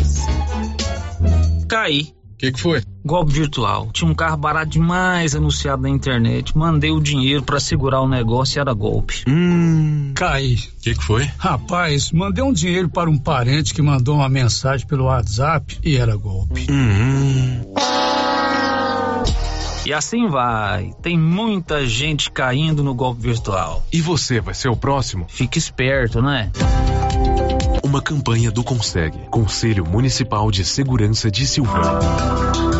Abraços. 0.00 1.64
Caí. 1.68 2.12
O 2.32 2.36
que, 2.40 2.52
que 2.52 2.60
foi? 2.60 2.82
Golpe 3.04 3.34
virtual. 3.34 3.90
Tinha 3.92 4.10
um 4.10 4.14
carro 4.14 4.38
barato 4.38 4.70
demais 4.70 5.34
anunciado 5.34 5.82
na 5.82 5.90
internet. 5.90 6.56
Mandei 6.56 6.90
o 6.90 6.98
dinheiro 6.98 7.42
para 7.42 7.60
segurar 7.60 8.00
o 8.00 8.08
negócio 8.08 8.58
e 8.58 8.60
era 8.60 8.72
golpe. 8.72 9.24
Hum. 9.28 10.12
Cai. 10.14 10.54
O 10.54 10.82
que, 10.82 10.94
que 10.94 11.04
foi? 11.04 11.28
Rapaz, 11.36 12.12
mandei 12.12 12.42
um 12.42 12.52
dinheiro 12.52 12.88
para 12.88 13.10
um 13.10 13.18
parente 13.18 13.74
que 13.74 13.82
mandou 13.82 14.16
uma 14.16 14.28
mensagem 14.28 14.86
pelo 14.86 15.04
WhatsApp 15.04 15.78
e 15.84 15.96
era 15.96 16.16
golpe. 16.16 16.66
Hum. 16.70 17.74
E 19.84 19.92
assim 19.92 20.28
vai. 20.28 20.94
Tem 21.02 21.18
muita 21.18 21.86
gente 21.86 22.30
caindo 22.30 22.82
no 22.82 22.94
golpe 22.94 23.20
virtual. 23.20 23.84
E 23.92 24.00
você 24.00 24.40
vai 24.40 24.54
ser 24.54 24.68
o 24.68 24.76
próximo? 24.76 25.26
Fique 25.28 25.58
esperto, 25.58 26.22
né? 26.22 26.50
Uma 27.82 28.02
campanha 28.02 28.50
do 28.50 28.62
Conseg, 28.62 29.26
Conselho 29.30 29.86
Municipal 29.86 30.50
de 30.50 30.64
Segurança 30.64 31.30
de 31.30 31.46
Silvânia. 31.46 32.79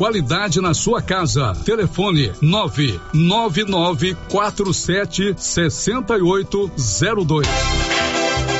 qualidade 0.00 0.62
na 0.62 0.72
sua 0.72 1.02
casa. 1.02 1.52
Telefone 1.62 2.32
99947 2.40 5.34
6802. 5.36 7.99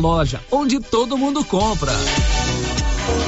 loja 0.00 0.40
onde 0.50 0.80
todo 0.80 1.16
mundo 1.18 1.44
compra. 1.44 1.92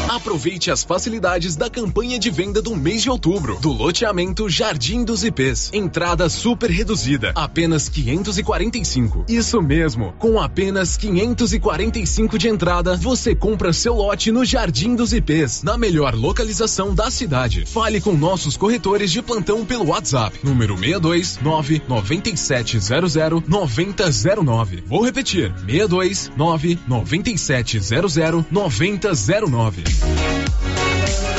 Aproveite 0.09 0.71
as 0.71 0.85
facilidades 0.85 1.57
da 1.57 1.71
campanha 1.71 2.19
de 2.19 2.31
venda 2.31 2.61
do 2.61 2.77
mês 2.77 3.03
de 3.03 3.09
outubro 3.09 3.59
do 3.61 3.73
loteamento 3.73 4.49
Jardim 4.49 5.05
dos 5.05 5.25
IPs. 5.25 5.71
Entrada 5.73 6.29
super 6.29 6.71
reduzida, 6.71 7.33
apenas 7.35 7.89
545. 7.89 9.25
Isso 9.27 9.63
mesmo, 9.63 10.13
com 10.19 10.39
apenas 10.39 10.99
545 10.99 12.39
de 12.39 12.49
entrada, 12.49 12.97
você 12.97 13.35
compra 13.35 13.73
seu 13.73 13.95
lote 13.95 14.31
no 14.31 14.45
Jardim 14.45 14.95
dos 14.95 15.13
IPs, 15.13 15.63
na 15.63 15.79
melhor 15.79 16.15
localização 16.15 16.95
da 16.95 17.11
cidade. 17.11 17.65
Fale 17.67 18.01
com 18.01 18.13
nossos 18.13 18.57
corretores 18.57 19.11
de 19.11 19.23
plantão 19.23 19.65
pelo 19.65 19.89
WhatsApp, 19.89 20.39
número 20.45 20.77
62 20.77 21.39
99700 21.43 23.49
9009. 23.49 24.85
Vou 24.87 25.03
repetir, 25.03 25.53
62 25.67 26.31
99700 26.37 28.45
9009. 28.51 29.62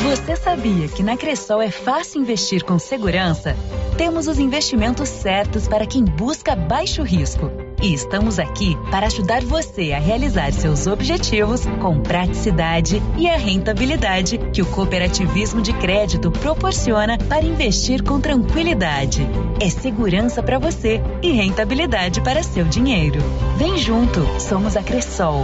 Você 0.03 0.35
sabia 0.37 0.87
que 0.87 1.03
na 1.03 1.17
Cressol 1.17 1.61
é 1.61 1.69
fácil 1.69 2.21
investir 2.21 2.63
com 2.63 2.79
segurança? 2.79 3.55
Temos 3.97 4.27
os 4.27 4.39
investimentos 4.39 5.09
certos 5.09 5.67
para 5.67 5.85
quem 5.85 6.05
busca 6.05 6.55
baixo 6.55 7.03
risco. 7.03 7.51
E 7.81 7.93
estamos 7.93 8.39
aqui 8.39 8.77
para 8.89 9.07
ajudar 9.07 9.43
você 9.43 9.91
a 9.91 9.99
realizar 9.99 10.53
seus 10.53 10.87
objetivos 10.87 11.65
com 11.81 11.99
praticidade 11.99 13.03
e 13.17 13.29
a 13.29 13.35
rentabilidade 13.35 14.37
que 14.53 14.61
o 14.61 14.65
cooperativismo 14.67 15.61
de 15.61 15.73
crédito 15.73 16.31
proporciona 16.31 17.17
para 17.17 17.43
investir 17.43 18.03
com 18.03 18.21
tranquilidade. 18.21 19.27
É 19.59 19.69
segurança 19.69 20.41
para 20.41 20.59
você 20.59 21.01
e 21.21 21.31
rentabilidade 21.31 22.21
para 22.21 22.41
seu 22.41 22.63
dinheiro. 22.63 23.19
Vem 23.57 23.77
junto, 23.77 24.25
somos 24.39 24.77
a 24.77 24.81
Cressol. 24.81 25.43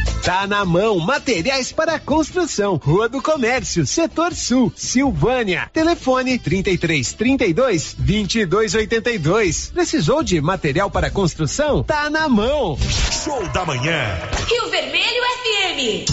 Tá 0.23 0.45
na 0.45 0.63
mão, 0.63 0.99
materiais 0.99 1.71
para 1.71 1.99
construção, 1.99 2.75
Rua 2.75 3.09
do 3.09 3.19
Comércio, 3.23 3.87
Setor 3.87 4.35
Sul, 4.35 4.71
Silvânia. 4.75 5.67
Telefone 5.73 6.37
33 6.37 7.13
32 7.13 7.95
22 7.97 8.75
82. 8.75 9.71
Precisou 9.73 10.21
de 10.21 10.39
material 10.39 10.91
para 10.91 11.09
construção? 11.09 11.83
Tá 11.83 12.07
na 12.07 12.29
mão. 12.29 12.77
Show 13.23 13.47
da 13.47 13.65
manhã. 13.65 14.19
Rio 14.47 14.69
Vermelho 14.69 15.23
FM. 15.39 16.05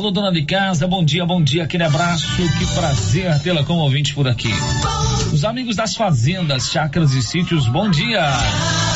Alô, 0.00 0.10
dona 0.10 0.32
de 0.32 0.46
casa, 0.46 0.88
bom 0.88 1.04
dia, 1.04 1.26
bom 1.26 1.44
dia, 1.44 1.64
aquele 1.64 1.84
abraço, 1.84 2.26
que 2.56 2.66
prazer 2.74 3.38
tê-la 3.40 3.62
como 3.64 3.80
ouvinte 3.80 4.14
por 4.14 4.26
aqui. 4.26 4.48
Os 5.30 5.44
amigos 5.44 5.76
das 5.76 5.94
fazendas, 5.94 6.70
chácaras 6.70 7.12
e 7.12 7.22
sítios, 7.22 7.68
bom 7.68 7.90
dia. 7.90 8.24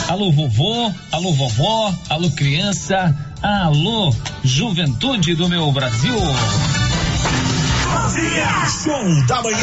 Alô, 0.09 0.33
vovô, 0.33 0.91
alô, 1.13 1.35
vovó, 1.35 1.95
alô, 2.09 2.31
criança, 2.31 3.15
alô, 3.43 4.17
juventude 4.43 5.35
do 5.35 5.47
meu 5.47 5.71
Brasil. 5.73 6.17
Bom 6.17 6.25
dia, 8.15 8.67
show 8.71 9.27
da 9.27 9.43
manhã. 9.43 9.59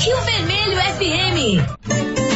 Rio 0.00 0.20
Vermelho 0.22 0.78
FM. 0.96 2.31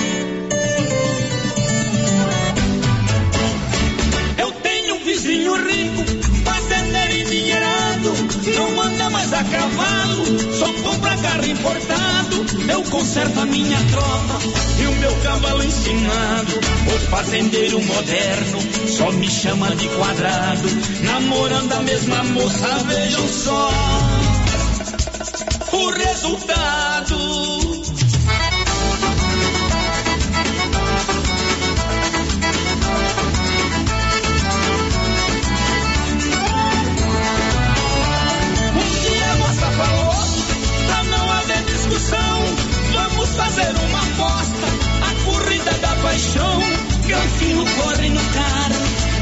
Cavalo, 9.56 10.52
só 10.52 10.72
compra 10.82 11.16
carro 11.16 11.46
importado. 11.46 12.46
Eu 12.70 12.82
conserto 12.84 13.40
a 13.40 13.46
minha 13.46 13.78
tropa 13.90 14.38
e 14.80 14.86
o 14.86 14.92
meu 14.96 15.16
cavalo 15.22 15.64
ensinado. 15.64 16.52
O 16.94 17.10
fazendeiro 17.10 17.80
moderno 17.82 18.58
só 18.88 19.10
me 19.12 19.30
chama 19.30 19.74
de 19.76 19.88
quadrado, 19.88 20.68
namorando 21.02 21.72
a 21.72 21.82
mesma 21.82 22.22
moça, 22.24 22.78
vejam 22.84 23.28
só 23.28 23.70
o 25.72 25.90
resultado. 25.90 27.55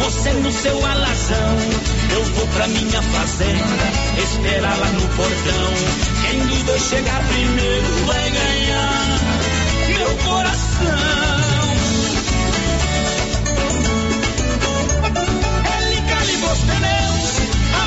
Você 0.05 0.32
no 0.35 0.52
seu 0.52 0.86
alazão. 0.86 1.56
Eu 2.12 2.24
vou 2.24 2.47
pra 2.48 2.68
minha 2.68 3.02
fazenda, 3.02 4.22
esperar 4.22 4.78
lá 4.78 4.89
no 4.89 5.09
portão. 5.16 5.72
Quem 6.22 6.47
dos 6.47 6.62
dois 6.64 6.82
chegar 6.82 7.22
primeiro 7.26 8.06
vai 8.06 8.31
ganhar 8.31 9.18
meu 9.89 10.16
coração. 10.18 10.94
Ele 15.81 16.01
calibrou 16.02 16.52
os 16.52 16.60
pneus, 16.60 17.31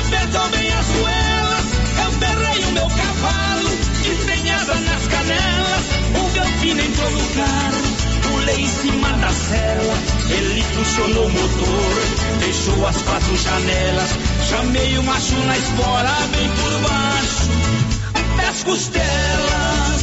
apertou 0.00 0.48
bem 0.50 0.72
as 0.72 0.86
goelas. 0.86 1.66
Eu 2.04 2.12
berrei 2.18 2.64
o 2.64 2.72
meu 2.72 2.88
cavalo, 2.88 3.70
que 4.02 4.26
tem 4.26 4.50
asa 4.50 4.74
nas 4.74 5.06
canelas. 5.06 5.57
Funcionou 10.78 11.26
o 11.26 11.30
motor, 11.30 12.38
deixou 12.38 12.86
as 12.86 13.02
quatro 13.02 13.36
janelas. 13.36 14.10
Chamei 14.48 14.98
o 14.98 15.02
macho 15.02 15.34
na 15.46 15.58
espora, 15.58 16.12
bem 16.32 16.48
por 16.50 16.88
baixo 16.88 17.48
das 18.36 18.62
costelas. 18.62 20.02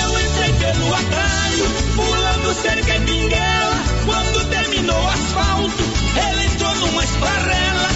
Eu 0.00 0.20
entrei 0.20 0.52
pelo 0.54 0.94
atalho, 0.94 1.64
pulando 1.96 2.54
cerca 2.54 2.96
e 2.96 3.00
pinguela. 3.00 3.76
Quando 4.06 4.48
terminou 4.48 5.02
o 5.02 5.08
asfalto, 5.08 5.82
ele 6.16 6.46
entrou 6.46 6.74
numa 6.76 7.04
esparrela, 7.04 7.95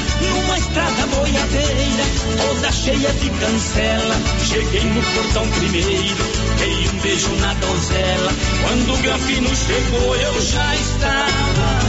estrada 0.71 1.07
boiadeira, 1.09 2.05
toda 2.39 2.73
cheia 2.73 3.13
de 3.13 3.31
cancela. 3.31 4.15
Cheguei 4.49 4.85
no 4.85 5.03
portão 5.03 5.49
primeiro, 5.49 6.25
dei 6.59 6.89
um 6.89 6.99
beijo 7.01 7.35
na 7.37 7.55
donzela. 7.55 8.33
Quando 8.63 8.95
o 8.95 8.99
grafino 8.99 9.49
chegou, 9.55 10.17
eu 10.17 10.41
já 10.41 10.75
estava 10.77 11.81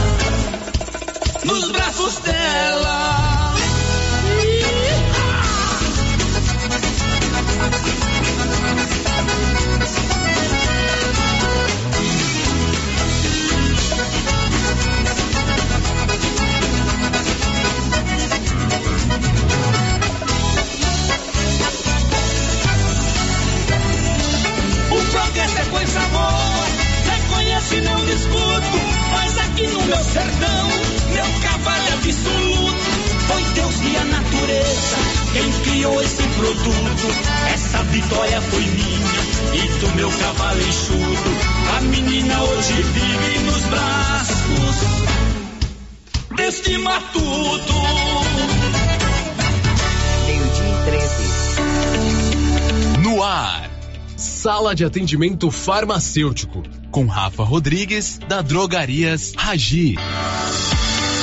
nos 1.44 1.70
braços 1.70 2.18
dela. 2.18 3.31
De 54.82 54.86
atendimento 54.86 55.48
farmacêutico 55.48 56.60
com 56.90 57.06
Rafa 57.06 57.44
Rodrigues 57.44 58.18
da 58.26 58.42
Drogarias 58.42 59.32
Ragi. 59.36 59.94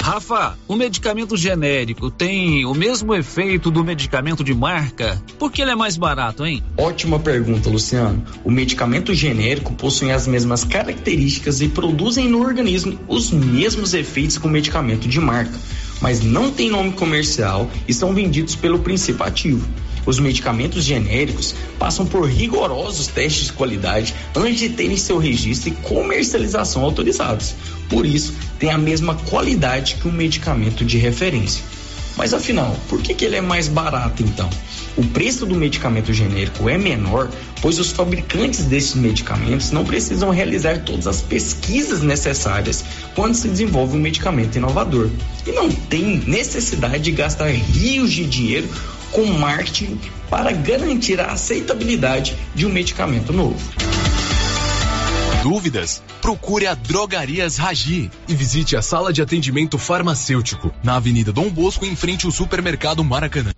Rafa, 0.01 0.57
o 0.65 0.77
medicamento 0.77 1.35
genérico 1.35 2.09
tem 2.09 2.65
o 2.65 2.73
mesmo 2.73 3.13
efeito 3.13 3.69
do 3.69 3.83
medicamento 3.83 4.45
de 4.45 4.53
marca? 4.53 5.21
Por 5.37 5.51
que 5.51 5.61
ele 5.61 5.71
é 5.71 5.75
mais 5.75 5.97
barato, 5.97 6.45
hein? 6.45 6.63
Ótima 6.77 7.19
pergunta, 7.19 7.69
Luciano. 7.69 8.23
O 8.45 8.49
medicamento 8.49 9.13
genérico 9.13 9.73
possui 9.73 10.09
as 10.09 10.25
mesmas 10.25 10.63
características 10.63 11.59
e 11.59 11.67
produzem 11.67 12.29
no 12.29 12.39
organismo 12.39 12.97
os 13.09 13.29
mesmos 13.29 13.93
efeitos 13.93 14.37
que 14.37 14.47
o 14.47 14.49
medicamento 14.49 15.05
de 15.05 15.19
marca, 15.19 15.59
mas 16.01 16.21
não 16.23 16.49
tem 16.49 16.69
nome 16.69 16.93
comercial 16.93 17.69
e 17.85 17.93
são 17.93 18.13
vendidos 18.13 18.55
pelo 18.55 18.79
princípio 18.79 19.25
ativo. 19.25 19.67
Os 20.09 20.17
medicamentos 20.17 20.85
genéricos 20.85 21.53
passam 21.77 22.03
por 22.03 22.27
rigorosos 22.27 23.05
testes 23.05 23.45
de 23.45 23.53
qualidade 23.53 24.15
antes 24.35 24.57
de 24.57 24.69
terem 24.69 24.97
seu 24.97 25.19
registro 25.19 25.69
e 25.69 25.71
comercialização 25.71 26.83
autorizados. 26.83 27.53
Por 27.87 28.07
isso, 28.07 28.33
tem 28.57 28.71
a 28.71 28.77
mesma 28.79 29.13
qualidade 29.13 29.97
que 30.01 30.07
um 30.07 30.11
medicamento 30.11 30.83
de 30.83 30.97
referência. 30.97 31.63
Mas 32.17 32.33
afinal, 32.33 32.75
por 32.89 33.03
que, 33.03 33.13
que 33.13 33.23
ele 33.23 33.35
é 33.35 33.41
mais 33.41 33.67
barato 33.67 34.23
então? 34.23 34.49
O 34.97 35.05
preço 35.05 35.45
do 35.45 35.53
medicamento 35.53 36.11
genérico 36.11 36.67
é 36.67 36.75
menor, 36.75 37.29
pois 37.61 37.77
os 37.77 37.91
fabricantes 37.91 38.65
desses 38.65 38.95
medicamentos 38.95 39.69
não 39.69 39.85
precisam 39.85 40.31
realizar 40.31 40.79
todas 40.79 41.05
as 41.05 41.21
pesquisas 41.21 42.01
necessárias 42.01 42.83
quando 43.13 43.35
se 43.35 43.47
desenvolve 43.47 43.95
um 43.95 44.01
medicamento 44.01 44.55
inovador. 44.55 45.11
E 45.45 45.51
não 45.51 45.69
tem 45.69 46.17
necessidade 46.25 47.03
de 47.03 47.11
gastar 47.11 47.51
rios 47.51 48.11
de 48.11 48.25
dinheiro 48.25 48.67
com 49.11 49.25
marketing 49.25 49.99
para 50.29 50.51
garantir 50.51 51.19
a 51.19 51.31
aceitabilidade 51.31 52.35
de 52.53 52.65
um 52.65 52.69
medicamento 52.69 53.33
novo. 53.33 53.59
Dúvidas? 55.43 56.03
Procure 56.21 56.67
a 56.67 56.75
Drogarias 56.75 57.57
Ragi 57.57 58.11
e 58.27 58.35
visite 58.35 58.75
a 58.75 58.81
sala 58.81 59.13
de 59.13 59.21
atendimento 59.21 59.77
farmacêutico 59.77 60.73
na 60.83 60.97
Avenida 60.97 61.31
Dom 61.31 61.49
Bosco, 61.49 61.85
em 61.85 61.95
frente 61.95 62.25
ao 62.25 62.31
supermercado 62.31 63.03
Maracanã. 63.03 63.51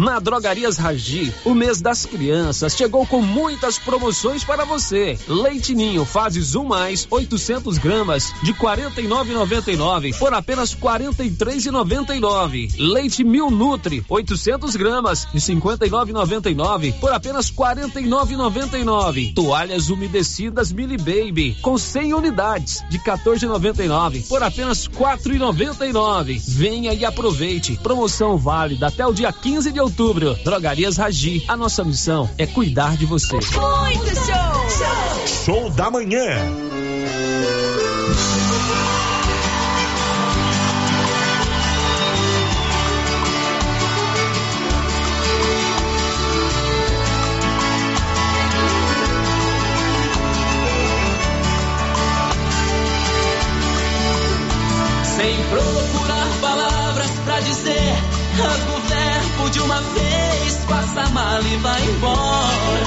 Na 0.00 0.18
Drogarias 0.18 0.76
Ragi, 0.76 1.32
o 1.42 1.54
mês 1.54 1.80
das 1.80 2.04
crianças 2.04 2.76
chegou 2.76 3.06
com 3.06 3.22
muitas 3.22 3.78
promoções 3.78 4.44
para 4.44 4.62
você. 4.62 5.18
Leite 5.26 5.74
Ninho 5.74 6.04
fases 6.04 6.54
1 6.54 6.64
mais 6.64 7.06
800 7.10 7.78
gramas 7.78 8.30
de 8.42 8.52
49,99 8.52 10.18
por 10.18 10.34
apenas 10.34 10.74
43,99. 10.74 12.74
Leite 12.78 13.24
Mil 13.24 13.50
Nutri 13.50 14.04
800 14.06 14.76
gramas 14.76 15.26
de 15.32 15.40
59,99 15.40 16.92
por 17.00 17.12
apenas 17.12 17.50
49,99. 17.50 19.34
Toalhas 19.34 19.88
umedecidas 19.88 20.72
Mili 20.72 20.98
Baby 20.98 21.56
com 21.62 21.78
100 21.78 22.12
unidades 22.12 22.84
de 22.90 22.98
14,99 22.98 24.28
por 24.28 24.42
apenas 24.42 24.86
4,99. 24.86 26.38
Venha 26.46 26.92
e 26.92 27.02
aproveite. 27.02 27.78
Promoção 27.82 28.36
válida 28.36 28.88
até 28.88 29.06
o 29.06 29.14
dia 29.14 29.32
15 29.32 29.72
de 29.72 29.85
outubro. 29.86 30.34
Drogarias 30.44 30.96
Ragi. 30.96 31.44
A 31.48 31.56
nossa 31.56 31.84
missão 31.84 32.28
é 32.36 32.46
cuidar 32.46 32.96
de 32.96 33.06
você. 33.06 33.34
Muito 33.34 34.14
show! 34.14 35.44
Show 35.44 35.70
da 35.70 35.90
manhã. 35.90 36.26
Sem 55.16 55.36
procurar 55.44 56.28
palavras 56.40 57.10
pra 57.24 57.40
dizer, 57.40 58.15
rasga 58.36 58.72
o 58.72 58.80
verbo 58.80 59.50
de 59.50 59.60
uma 59.60 59.80
vez, 59.80 60.54
passa 60.68 61.00
a 61.02 61.08
mala 61.08 61.42
e 61.42 61.56
vai 61.56 61.82
embora. 61.82 62.86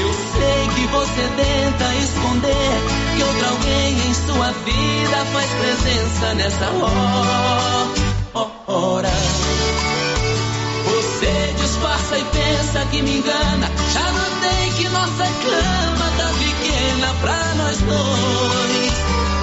Eu 0.00 0.12
sei 0.12 0.68
que 0.74 0.86
você 0.86 1.28
tenta 1.36 1.94
esconder 1.96 2.80
que 3.16 3.22
outra 3.24 3.48
alguém 3.48 3.98
em 3.98 4.14
sua 4.14 4.52
vida 4.64 5.26
faz 5.32 5.50
presença 5.50 6.34
nessa 6.34 6.66
hora. 8.68 9.10
Você 10.84 11.54
disfarça 11.60 12.18
e 12.18 12.24
pensa 12.24 12.84
que 12.90 13.02
me 13.02 13.18
engana. 13.18 13.70
Já 13.92 14.12
notei 14.12 14.70
que 14.76 14.88
nossa 14.88 15.24
cama 15.24 16.12
tá 16.16 16.30
pequena 16.38 17.14
pra 17.20 17.54
nós 17.56 17.78
dois. 17.78 18.92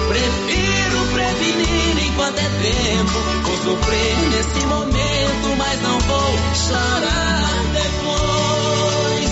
Prefiro 0.08 0.95
prevenir 1.16 2.06
enquanto 2.06 2.38
é 2.38 2.48
tempo. 2.62 3.18
Vou 3.42 3.56
sofrer 3.64 4.16
nesse 4.30 4.66
momento, 4.66 5.56
mas 5.56 5.80
não 5.82 5.98
vou 6.00 6.38
chorar 6.54 7.62
depois. 7.72 9.30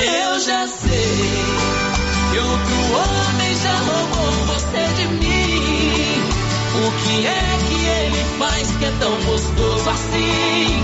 Eu 0.00 0.40
já 0.40 0.66
sei 0.66 1.34
que 2.30 2.38
outro 2.38 2.78
homem 2.96 3.52
já 3.62 3.76
roubou 3.88 4.32
você 4.46 4.82
de 4.96 5.06
mim. 5.08 6.22
O 6.74 6.90
que 7.02 7.26
é 7.26 7.58
que 7.68 7.78
ele 7.86 8.22
faz 8.38 8.66
que 8.78 8.84
é 8.84 8.92
tão 8.98 9.14
gostoso 9.24 9.90
assim? 9.90 10.82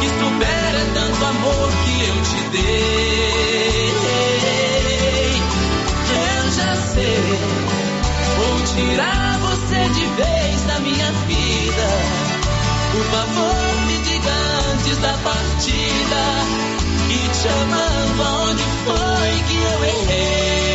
Que 0.00 0.08
supera 0.08 0.82
tanto 0.94 1.24
amor 1.24 1.68
que 1.84 1.94
eu 2.08 2.16
te 2.22 2.40
dei. 2.50 3.92
Eu 6.10 6.50
já 6.50 6.76
sei. 6.94 7.71
Tirar 8.74 9.38
você 9.38 9.88
de 9.88 10.06
vez 10.16 10.62
da 10.66 10.78
minha 10.80 11.12
vida. 11.26 11.88
Por 12.92 13.04
favor, 13.04 13.86
me 13.86 13.98
diga 13.98 14.32
antes 14.72 14.96
da 14.98 15.12
partida. 15.18 16.22
E 17.10 17.28
te 17.28 17.48
amando, 17.48 18.22
aonde 18.22 18.62
foi 18.84 19.42
que 19.48 19.56
eu 19.62 19.84
errei? 19.84 20.71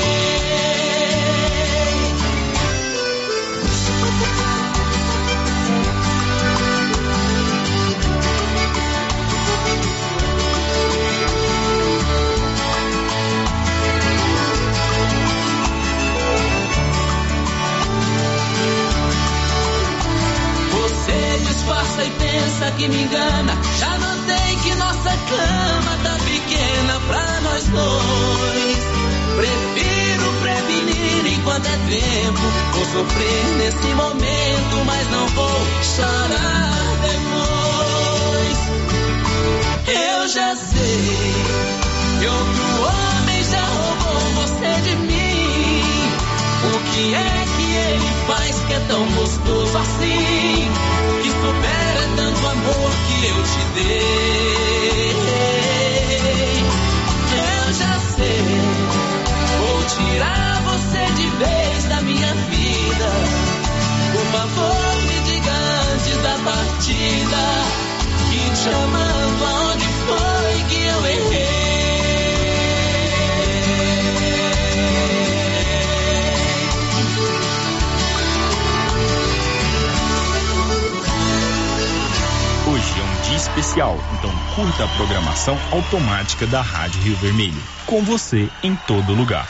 E 22.04 22.10
pensa 22.12 22.72
que 22.72 22.88
me 22.88 23.04
engana. 23.04 23.58
Já 23.80 23.98
notei 23.98 24.56
que 24.64 24.76
nossa 24.76 25.10
cama 25.10 25.98
tá 26.04 26.18
pequena 26.26 27.00
pra 27.08 27.42
nós 27.42 27.64
dois. 27.66 28.78
Prefiro 29.36 30.34
prevenir 30.42 31.34
enquanto 31.34 31.66
é 31.66 31.78
tempo. 31.90 32.42
Vou 32.74 32.86
sofrer 32.86 33.46
nesse 33.58 33.88
momento, 33.94 34.86
mas 34.86 35.10
não 35.12 35.28
vou 35.28 35.62
chorar 35.84 36.98
depois. 37.02 38.58
Eu 39.88 40.28
já 40.28 40.56
sei 40.56 41.34
que 42.20 42.28
outro 42.28 42.64
homem 42.84 43.44
já 43.44 43.66
roubou 43.66 44.22
você 44.36 44.82
de 44.82 44.96
mim. 44.96 45.27
Que 46.98 47.14
é 47.14 47.46
que 47.56 47.76
ele 47.76 48.10
faz 48.26 48.56
que 48.66 48.74
é 48.74 48.80
tão 48.88 49.06
gostoso 49.12 49.78
assim? 49.78 50.68
Que 51.22 51.30
supera 51.30 52.10
tanto 52.16 52.48
amor 52.48 52.92
que 53.06 53.28
eu 53.28 53.44
te 53.44 53.62
dei. 53.76 55.16
Eu 57.38 57.74
já 57.74 58.00
sei, 58.16 58.42
vou 59.60 59.80
tirar 59.86 60.60
você 60.64 61.06
de 61.14 61.30
vez 61.38 61.84
da 61.84 62.02
minha 62.02 62.34
vida. 62.34 63.10
Por 64.14 64.26
favor, 64.32 64.96
me 65.04 65.20
diga 65.30 65.54
antes 65.94 66.18
da 66.24 66.36
partida. 66.50 67.44
Que 68.32 68.42
te 68.60 68.70
amando, 68.70 69.67
especial, 83.58 83.98
então 84.14 84.32
curta 84.56 84.84
a 84.84 84.88
programação 84.90 85.58
automática 85.72 86.46
da 86.46 86.62
Rádio 86.62 87.02
Rio 87.02 87.16
Vermelho. 87.18 87.60
Com 87.88 88.04
você 88.04 88.50
em 88.62 88.76
todo 88.76 89.16
lugar. 89.16 89.48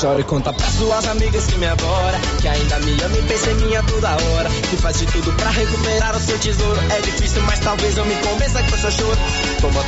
Chora 0.00 0.20
e 0.20 0.24
conta 0.24 0.50
pra 0.52 0.66
suas 0.66 1.06
amigas 1.08 1.46
que 1.46 1.58
me 1.58 1.66
adora 1.66 2.18
Que 2.40 2.48
ainda 2.48 2.78
me 2.78 2.92
ama 3.02 3.18
e 3.18 3.22
pensa 3.22 3.50
em 3.50 3.54
mim 3.56 3.74
a 3.74 3.82
toda 3.82 4.08
hora 4.12 4.48
Que 4.48 4.76
faz 4.78 4.98
de 4.98 5.04
tudo 5.04 5.30
pra 5.34 5.50
recuperar 5.50 6.16
o 6.16 6.20
seu 6.20 6.38
tesouro 6.38 6.80
É 6.90 7.00
difícil, 7.02 7.42
mas 7.42 7.58
talvez 7.58 7.98
eu 7.98 8.06
me 8.06 8.14
convença 8.16 8.62
que 8.62 8.72
eu 8.72 8.78
só 8.78 8.90
choro 8.90 9.18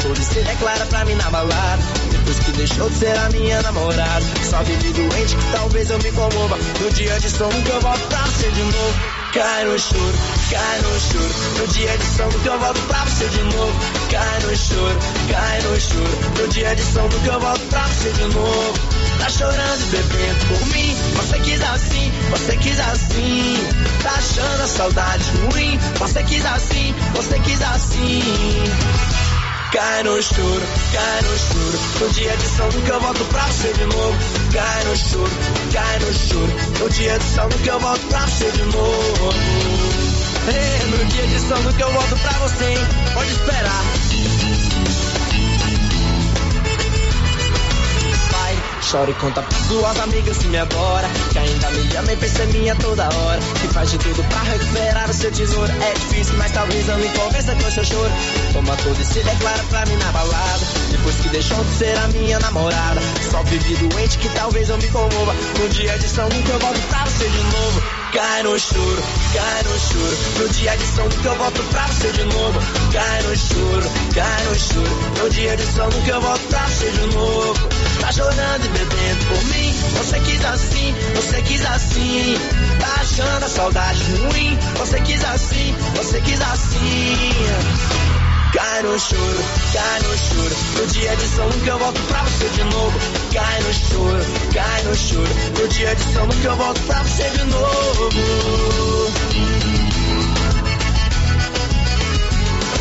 tudo 0.02 0.20
e 0.20 0.24
se 0.24 0.42
declara 0.42 0.84
pra 0.86 1.04
mim 1.06 1.14
na 1.14 1.30
balada 1.30 1.82
Depois 2.22 2.38
que 2.38 2.52
deixou 2.52 2.88
de 2.88 2.98
ser 2.98 3.18
a 3.18 3.28
minha 3.30 3.60
namorada 3.62 4.24
Só 4.48 4.62
vive 4.62 4.92
doente 4.92 5.36
talvez 5.50 5.90
eu 5.90 5.98
me 5.98 6.12
comova 6.12 6.56
No 6.80 6.90
dia 6.92 7.18
de 7.18 7.28
sono 7.28 7.62
que 7.62 7.70
eu 7.70 7.80
volto 7.80 8.06
pra 8.06 8.20
você 8.20 8.48
de 8.48 8.62
novo 8.62 8.94
Cai 9.32 9.64
no 9.64 9.76
choro, 9.76 10.14
cai 10.48 10.80
no 10.82 11.00
choro 11.00 11.34
No 11.58 11.66
dia 11.66 11.98
de 11.98 12.04
sono 12.04 12.38
que 12.38 12.46
eu 12.46 12.58
volto 12.60 12.80
pra 12.82 13.04
você 13.06 13.26
de 13.26 13.42
novo 13.42 13.72
Cai 14.08 14.40
no 14.40 14.56
choro, 14.56 14.98
cai 15.32 15.62
no 15.62 15.80
choro 15.80 16.18
No 16.40 16.48
dia 16.48 16.76
de 16.76 16.82
sono 16.82 17.08
que 17.08 17.26
eu 17.26 17.40
volto 17.40 17.68
pra 17.70 17.86
você 17.88 18.12
de 18.12 18.34
novo 18.34 19.02
Tá 19.18 19.28
chorando 19.28 19.82
e 19.82 19.86
bebendo 19.86 20.46
por 20.48 20.66
mim. 20.74 20.96
Você 21.14 21.38
quis 21.38 21.62
assim, 21.62 22.10
você 22.30 22.56
quis 22.56 22.80
assim. 22.80 23.56
Tá 24.02 24.10
achando 24.10 24.62
a 24.62 24.66
saudade 24.66 25.24
ruim. 25.52 25.78
Você 26.00 26.22
quis 26.24 26.44
assim, 26.44 26.92
você 27.14 27.38
quis 27.38 27.62
assim. 27.62 28.20
Cai 29.72 30.02
no 30.02 30.20
choro, 30.20 30.62
cai 30.92 31.22
no 31.22 31.38
choro. 31.38 31.78
No 32.00 32.10
dia 32.10 32.36
de 32.36 32.46
São 32.46 32.68
que 32.68 32.90
eu 32.90 33.00
volto 33.00 33.24
pra 33.24 33.46
você 33.46 33.72
de 33.72 33.86
novo. 33.86 34.18
Cai 34.52 34.84
no 34.84 34.96
choro, 34.96 35.30
cai 35.72 35.98
no 35.98 36.12
choro. 36.12 36.52
No 36.78 36.90
dia 36.90 37.18
de 37.18 37.24
São 37.24 37.48
que 37.48 37.68
eu 37.70 37.80
volto 37.80 38.06
pra 38.08 38.26
você 38.26 38.50
de 38.50 38.62
novo. 38.64 39.32
No 40.90 41.04
dia 41.06 41.26
de 41.26 41.38
São 41.40 41.72
que 41.72 41.82
eu 41.82 41.90
volto 41.90 42.16
pra 42.18 42.32
você, 42.40 42.64
hein? 42.66 42.78
Pode 43.14 43.30
esperar. 43.30 44.71
Chora 48.92 49.10
e 49.10 49.14
conta 49.14 49.42
pras 49.42 49.62
suas 49.68 50.00
amigas 50.00 50.36
que 50.36 50.48
me 50.48 50.58
adora 50.58 51.08
Que 51.30 51.38
ainda 51.38 51.70
me 51.70 51.96
ama 51.96 52.12
e 52.12 52.16
pensa 52.16 52.44
em 52.44 52.48
mim 52.48 52.68
a 52.68 52.74
toda 52.74 53.04
hora 53.04 53.40
Que 53.58 53.68
faz 53.68 53.90
de 53.90 53.96
tudo 53.96 54.22
pra 54.24 54.42
recuperar 54.42 55.08
o 55.08 55.14
seu 55.14 55.32
tesouro. 55.32 55.72
É 55.80 55.94
difícil, 55.94 56.36
mas 56.36 56.52
talvez 56.52 56.86
eu 56.86 56.98
me 56.98 57.08
convença 57.08 57.54
com 57.54 57.70
seu 57.70 57.84
choro. 57.84 58.12
Toma 58.52 58.76
tudo 58.76 59.00
e 59.00 59.04
se 59.04 59.22
declara 59.22 59.62
pra 59.70 59.86
mim 59.86 59.96
na 59.96 60.12
balada 60.12 60.66
Depois 60.90 61.16
que 61.16 61.28
deixou 61.30 61.64
de 61.64 61.74
ser 61.74 61.96
a 61.96 62.08
minha 62.08 62.38
namorada. 62.40 63.00
Só 63.30 63.42
vivi 63.44 63.76
doente 63.76 64.18
que 64.18 64.28
talvez 64.28 64.68
eu 64.68 64.76
me 64.76 64.88
comova 64.88 65.32
No 65.58 65.68
dia 65.70 65.98
de 65.98 66.06
São 66.06 66.28
Luís 66.28 66.50
eu 66.50 66.58
volto 66.58 66.80
pra 66.88 67.06
você 67.06 67.26
de 67.26 67.42
novo 67.44 68.01
Cai 68.12 68.42
no 68.42 68.58
choro, 68.58 69.02
cai 69.32 69.62
no 69.62 69.78
choro 69.80 70.16
No 70.38 70.48
dia 70.50 70.76
de 70.76 70.86
São 70.86 71.04
Luís 71.06 71.24
eu 71.24 71.34
volto 71.34 71.62
pra 71.70 71.86
você 71.86 72.12
de 72.12 72.24
novo 72.24 72.60
Cai 72.92 73.22
no 73.22 73.36
choro, 73.36 73.90
cai 74.14 74.44
no 74.44 74.54
choro 74.54 75.22
No 75.22 75.30
dia 75.30 75.56
de 75.56 75.62
São 75.62 75.88
Luís 75.88 76.08
eu 76.08 76.20
volto 76.20 76.46
pra 76.48 76.66
você 76.66 76.90
de 76.90 77.14
novo 77.14 77.68
Tá 78.02 78.10
chorando 78.10 78.64
e 78.64 78.68
bebendo 78.68 79.26
por 79.26 79.44
mim. 79.44 79.72
Você 79.96 80.18
quis 80.18 80.44
assim, 80.44 80.92
você 81.14 81.40
quis 81.42 81.64
assim. 81.64 82.34
Tá 82.80 83.00
achando 83.00 83.44
a 83.44 83.48
saudade 83.48 84.02
ruim. 84.16 84.58
Você 84.76 85.00
quis 85.02 85.24
assim, 85.24 85.72
você 85.94 86.20
quis 86.20 86.40
assim. 86.40 88.31
Cai 88.52 88.82
no 88.82 88.98
choro, 88.98 89.44
cai 89.72 90.00
no 90.00 90.18
choro. 90.18 90.56
No 90.76 90.86
dia 90.88 91.16
de 91.16 91.26
São 91.26 91.48
que 91.48 91.68
eu 91.68 91.78
volto 91.78 92.00
pra 92.02 92.22
você 92.22 92.48
de 92.50 92.64
novo. 92.64 92.98
Cai 93.32 93.62
no 93.62 93.72
choro, 93.72 94.24
cai 94.52 94.82
no 94.82 94.94
choro. 94.94 95.34
No 95.58 95.68
dia 95.68 95.94
de 95.94 96.02
São 96.12 96.28
que 96.28 96.44
eu 96.44 96.56
volto 96.56 96.80
pra 96.82 97.02
você 97.02 97.30
de 97.30 97.44
novo. 97.44 98.10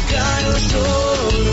Cai 0.10 0.44
no 0.44 0.60
choro. 0.60 1.52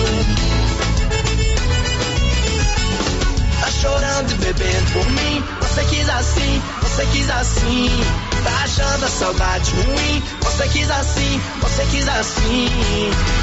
Tá 3.61 3.71
chorando 3.71 4.33
e 4.33 4.35
bebendo 4.35 4.93
por 4.95 5.11
mim. 5.11 5.45
Você 5.61 5.85
quis 5.85 6.09
assim, 6.09 6.63
você 6.83 7.07
quis 7.07 7.31
assim. 7.31 8.28
Tá 8.45 8.65
achando 8.65 9.05
a 9.05 9.09
saudade 9.09 9.73
ruim. 9.73 10.23
Você 10.43 10.69
quis 10.69 10.91
assim, 10.91 11.41
você 11.61 11.85
quis 11.87 12.09
assim. 12.09 12.69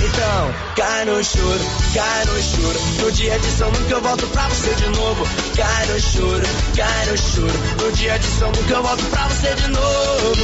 Então, 0.03 0.53
cai 0.75 1.05
no 1.05 1.23
choro, 1.23 1.65
cai 1.93 2.25
no 2.25 2.41
choro. 2.41 2.79
No 3.01 3.11
dia 3.11 3.39
de 3.39 3.47
São 3.51 3.71
que 3.71 3.91
eu 3.91 4.01
volto 4.01 4.27
pra 4.27 4.47
você 4.47 4.73
de 4.75 4.87
novo. 4.89 5.27
Cai 5.55 5.85
no 5.87 5.99
choro, 5.99 6.43
cai 6.75 7.05
no 7.05 7.17
choro. 7.17 7.59
No 7.81 7.91
dia 7.91 8.19
de 8.19 8.27
São 8.27 8.51
que 8.51 8.71
eu 8.71 8.83
volto 8.83 9.03
pra 9.05 9.27
você 9.27 9.53
de 9.55 9.67
novo. 9.67 10.35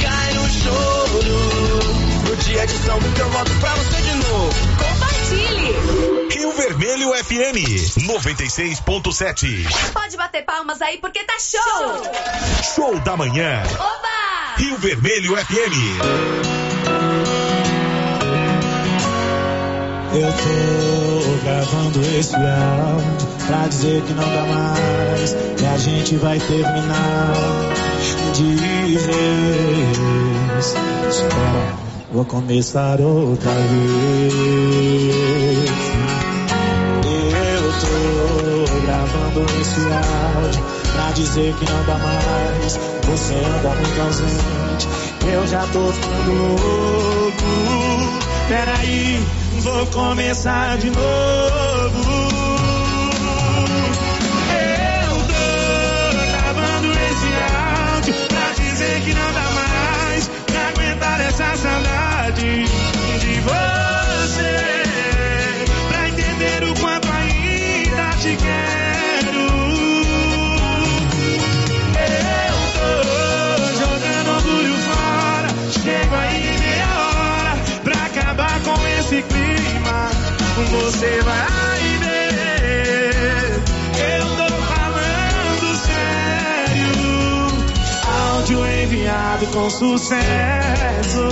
Cai 0.00 0.32
no 0.34 0.48
choro. 0.50 1.32
No 2.28 2.36
dia 2.36 2.66
de 2.66 2.72
São 2.84 2.98
que 2.98 3.20
eu 3.20 3.30
volto 3.30 3.50
pra 3.60 3.74
você 3.74 4.02
de 4.02 4.14
novo. 4.14 4.54
Compartilhe! 4.78 6.01
Rio 6.82 6.96
Vermelho 6.96 7.14
FM 7.14 7.56
96.7. 8.08 9.92
Pode 9.92 10.16
bater 10.16 10.44
palmas 10.44 10.82
aí 10.82 10.98
porque 10.98 11.22
tá 11.22 11.34
show! 11.38 12.02
Show 12.74 12.98
da 12.98 13.16
manhã. 13.16 13.62
Oba! 13.78 14.56
Rio 14.56 14.76
Vermelho 14.78 15.36
FM. 15.36 16.00
Eu 20.12 20.32
tô 20.32 21.44
gravando 21.44 22.00
esse 22.18 22.34
áudio 22.34 23.28
pra 23.46 23.68
dizer 23.68 24.02
que 24.02 24.12
não 24.14 24.24
dá 24.24 24.42
mais, 24.42 25.36
que 25.56 25.64
a 25.64 25.78
gente 25.78 26.16
vai 26.16 26.40
terminar 26.40 27.32
de 28.34 28.56
vez. 28.98 29.06
Espera, 30.58 31.76
vou 32.10 32.24
começar 32.24 33.00
outra 33.00 33.52
vez. 33.52 34.82
Áudio 39.80 40.62
pra 40.92 41.10
dizer 41.12 41.54
que 41.54 41.70
não 41.70 41.84
dá 41.84 41.98
mais, 41.98 42.78
você 43.04 43.34
anda 43.34 43.74
muito 43.74 44.00
ausente, 44.00 44.88
eu 45.32 45.46
já 45.46 45.60
tô 45.68 45.92
ficando 45.92 46.32
louco. 46.32 47.42
Peraí, 48.48 49.26
vou 49.62 49.86
começar 49.86 50.76
de 50.78 50.90
novo. 50.90 51.71
Você 80.72 81.20
vai 81.20 81.82
ver. 82.00 83.62
Eu 84.16 84.24
tô 84.36 84.48
falando 84.64 85.76
sério. 85.76 86.92
Áudio 88.32 88.66
enviado 88.66 89.46
com 89.48 89.68
sucesso. 89.68 91.28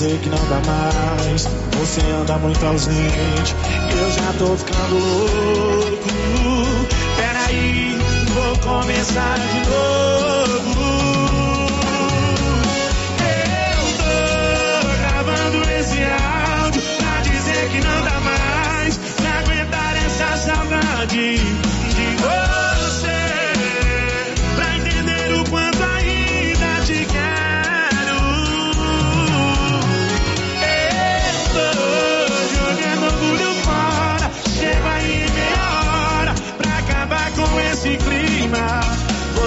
Dizer 0.00 0.18
que 0.20 0.28
não 0.30 0.38
dá 0.48 0.60
mais. 0.66 1.46
Você 1.78 2.00
anda 2.12 2.38
muito 2.38 2.64
ausente, 2.64 3.54
eu 3.90 4.10
já 4.10 4.32
tô 4.38 4.56
ficando 4.56 4.94
louco. 4.98 6.08
Peraí, 7.16 7.98
vou 8.32 8.56
começar 8.58 9.38
de 9.38 9.60
novo. 9.68 10.80
Eu 13.28 13.82
tô 13.98 14.88
gravando 14.98 15.70
esse 15.70 16.02
áudio 16.02 16.82
pra 16.98 17.20
dizer 17.20 17.68
que 17.70 17.80
não 17.80 18.02
dá 18.04 18.20
mais 18.20 18.98
pra 19.16 19.38
aguentar 19.40 19.96
essa 20.06 20.36
saudade 20.36 21.59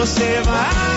você 0.06 0.42
vai. 0.44 0.93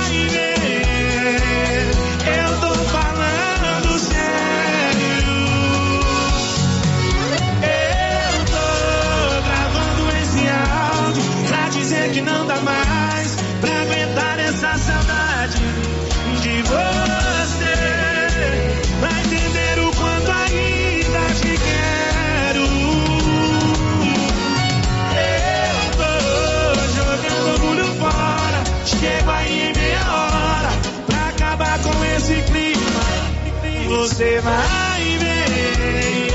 Você 34.06 34.40
vai 34.40 35.18
ver. 35.18 36.28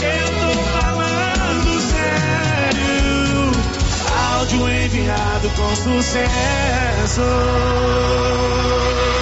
Eu 0.00 0.28
tô 0.38 0.62
falando 0.78 1.80
sério. 1.80 3.50
Áudio 4.36 4.68
enviado 4.68 5.50
com 5.50 5.74
sucesso. 5.74 7.20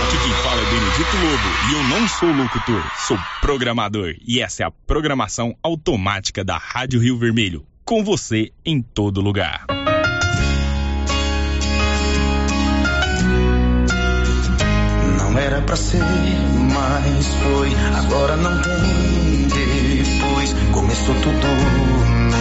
Aqui 0.06 0.18
quem 0.22 0.32
fala 0.42 0.60
é 0.60 0.64
Benedito 0.66 1.16
Lobo 1.16 1.48
e 1.70 1.72
eu 1.72 1.82
não 1.84 2.06
sou 2.08 2.30
locutor, 2.30 2.82
sou 3.06 3.18
programador. 3.40 4.16
E 4.26 4.42
essa 4.42 4.64
é 4.64 4.66
a 4.66 4.70
programação 4.70 5.56
automática 5.62 6.44
da 6.44 6.58
Rádio 6.58 7.00
Rio 7.00 7.16
Vermelho. 7.16 7.64
Com 7.86 8.04
você 8.04 8.52
em 8.66 8.82
todo 8.82 9.22
lugar. 9.22 9.64
Não 15.32 15.38
era 15.38 15.62
pra 15.62 15.74
ser, 15.76 15.98
mas 15.98 17.26
foi. 17.42 17.74
Agora 17.96 18.36
não 18.36 18.60
tem 18.60 19.48
depois. 19.48 20.54
Começou 20.72 21.14
tudo 21.14 21.46
num 21.46 22.34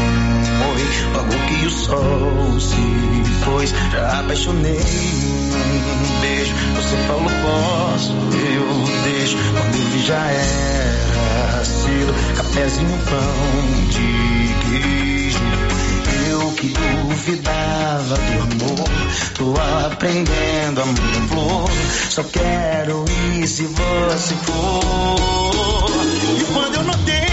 oi. 0.74 0.84
Logo 1.16 1.30
que 1.48 1.66
o 1.68 1.70
sol 1.70 2.60
se 2.60 3.46
pôs, 3.46 3.74
já 3.94 4.20
apaixonei 4.20 4.74
num 4.76 6.20
beijo. 6.20 6.54
Você 6.76 6.98
falou 7.08 7.32
posso, 7.42 8.12
eu 8.12 8.68
deixo. 9.04 9.38
Quando 9.38 9.92
vi 9.94 10.06
já 10.06 10.26
era 10.28 11.64
cedo. 11.64 12.14
Cafézinho, 12.36 13.00
pão 13.08 13.88
de 13.88 14.54
queijo. 14.66 15.40
Que 16.62 16.68
duvidava 16.68 18.16
do 18.18 18.42
amor, 18.44 18.90
tô 19.36 19.56
aprendendo 19.88 20.84
amor 20.84 21.28
flor. 21.28 21.70
Só 22.08 22.24
quero 22.26 23.04
ir 23.34 23.48
se 23.48 23.64
você 23.64 24.36
for. 24.36 25.90
E 26.40 26.54
quando 26.54 26.76
eu 26.76 26.84
notei 26.84 27.31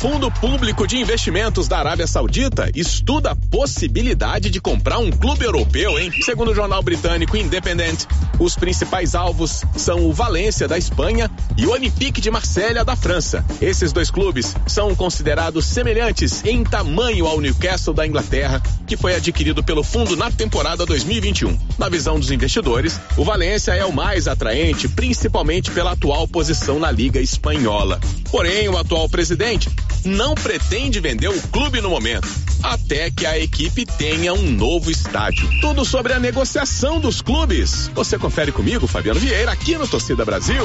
Fundo 0.00 0.30
Público 0.30 0.86
de 0.86 0.96
Investimentos 0.96 1.66
da 1.66 1.76
Arábia 1.80 2.06
Saudita 2.06 2.70
estuda 2.72 3.32
a 3.32 3.36
possibilidade 3.36 4.48
de 4.48 4.60
comprar 4.60 4.98
um 4.98 5.10
clube 5.10 5.44
europeu, 5.44 5.98
hein? 5.98 6.12
Segundo 6.22 6.52
o 6.52 6.54
jornal 6.54 6.80
britânico 6.84 7.36
Independent, 7.36 8.04
os 8.38 8.54
principais 8.54 9.16
alvos 9.16 9.64
são 9.76 10.06
o 10.06 10.12
Valência 10.12 10.68
da 10.68 10.78
Espanha 10.78 11.28
e 11.58 11.66
o 11.66 11.72
Olympique 11.72 12.20
de 12.20 12.30
Marselha 12.30 12.84
da 12.84 12.94
França. 12.94 13.44
Esses 13.60 13.92
dois 13.92 14.10
clubes 14.10 14.54
são 14.66 14.94
considerados 14.94 15.66
semelhantes 15.66 16.44
em 16.44 16.62
tamanho 16.62 17.26
ao 17.26 17.40
Newcastle 17.40 17.92
da 17.92 18.06
Inglaterra, 18.06 18.62
que 18.86 18.96
foi 18.96 19.16
adquirido 19.16 19.62
pelo 19.62 19.82
fundo 19.82 20.16
na 20.16 20.30
temporada 20.30 20.86
2021. 20.86 21.58
Na 21.76 21.88
visão 21.88 22.18
dos 22.18 22.30
investidores, 22.30 23.00
o 23.16 23.24
Valência 23.24 23.72
é 23.72 23.84
o 23.84 23.92
mais 23.92 24.28
atraente, 24.28 24.88
principalmente 24.88 25.72
pela 25.72 25.92
atual 25.92 26.28
posição 26.28 26.78
na 26.78 26.92
Liga 26.92 27.20
Espanhola. 27.20 27.98
Porém, 28.30 28.68
o 28.68 28.78
atual 28.78 29.08
presidente 29.08 29.68
não 30.04 30.34
pretende 30.34 31.00
vender 31.00 31.28
o 31.28 31.42
clube 31.48 31.80
no 31.80 31.90
momento, 31.90 32.28
até 32.62 33.10
que 33.10 33.26
a 33.26 33.38
equipe 33.38 33.84
tenha 33.84 34.32
um 34.32 34.50
novo 34.50 34.90
estádio. 34.90 35.48
Tudo 35.60 35.84
sobre 35.84 36.12
a 36.12 36.18
negociação 36.18 37.00
dos 37.00 37.20
clubes. 37.20 37.90
Você 37.94 38.18
confere 38.18 38.52
comigo, 38.52 38.86
Fabiano 38.86 39.20
Vieira, 39.20 39.52
aqui 39.52 39.76
no 39.76 39.86
Torcida 39.86 40.24
Brasil. 40.24 40.64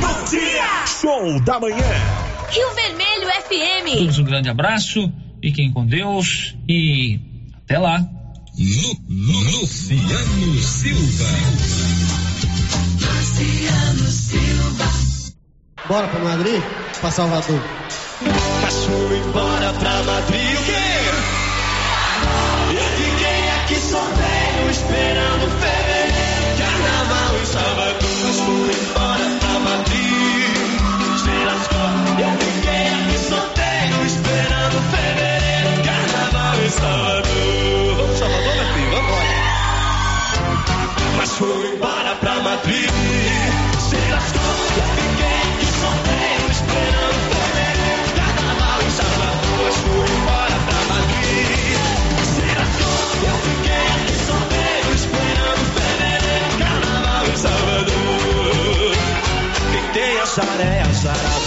Bom 0.00 0.24
dia! 0.30 0.86
Show 0.86 1.40
da 1.40 1.60
manhã! 1.60 1.84
Rio 2.50 2.74
Vermelho 2.74 3.26
FM. 3.26 3.98
Todos 3.98 4.18
um 4.18 4.24
grande 4.24 4.48
abraço, 4.48 5.12
fiquem 5.42 5.72
com 5.72 5.86
Deus 5.86 6.54
e 6.68 7.18
até 7.64 7.78
lá. 7.78 8.04
Luciano 8.56 10.62
Silva. 10.62 11.24
Luciano 13.00 14.10
Silva. 14.10 15.13
Bora 15.86 16.08
pra 16.08 16.18
Madrid? 16.18 16.62
Pra 16.98 17.10
Salvador. 17.10 17.60
Cachorro 18.62 19.14
embora 19.14 19.70
pra 19.74 20.02
Madrid, 20.04 20.58
o 20.58 20.62
quê? 20.64 20.72
É 20.72 21.12
Eu 22.72 22.84
fiquei 22.96 23.50
aqui 23.50 23.74
é 23.74 23.80
só 23.80 24.02
esperando 24.70 25.46
fevereiro, 25.60 26.56
carnaval 26.58 27.36
em 27.36 27.44
Salvador. 27.44 28.00
Cachorro 28.00 28.70
embora 28.72 29.26
pra 29.40 29.58
Madrid, 29.60 30.56
Girascó. 31.22 31.84
Eu 32.18 32.32
fiquei 32.38 32.86
aqui 32.88 33.18
só 33.28 33.40
é 33.60 34.06
esperando 34.06 34.76
fevereiro, 34.90 35.70
carnaval 35.84 36.56
em 36.64 36.70
Salvador. 36.70 37.96
Vamos, 37.96 38.18
Salvador, 38.18 38.54
meu 38.54 38.66
filho, 38.72 38.90
vambora. 38.90 39.34
Mas 41.18 41.30
foi 41.32 41.74
embora 41.74 42.14
pra 42.16 42.40
Madrid. 42.40 43.23
outside, 60.34 60.80
outside, 60.80 61.16
outside. 61.16 61.43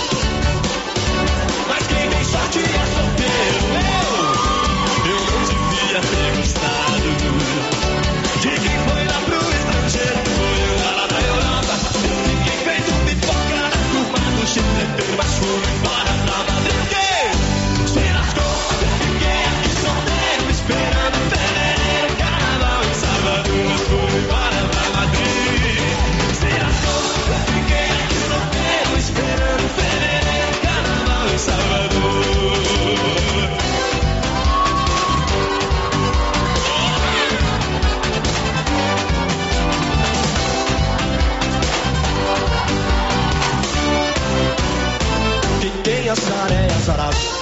sonny, 46.15 46.55
a 46.65 46.69
sonny, 46.69 47.07
a 47.07 47.11
sonny. 47.11 47.36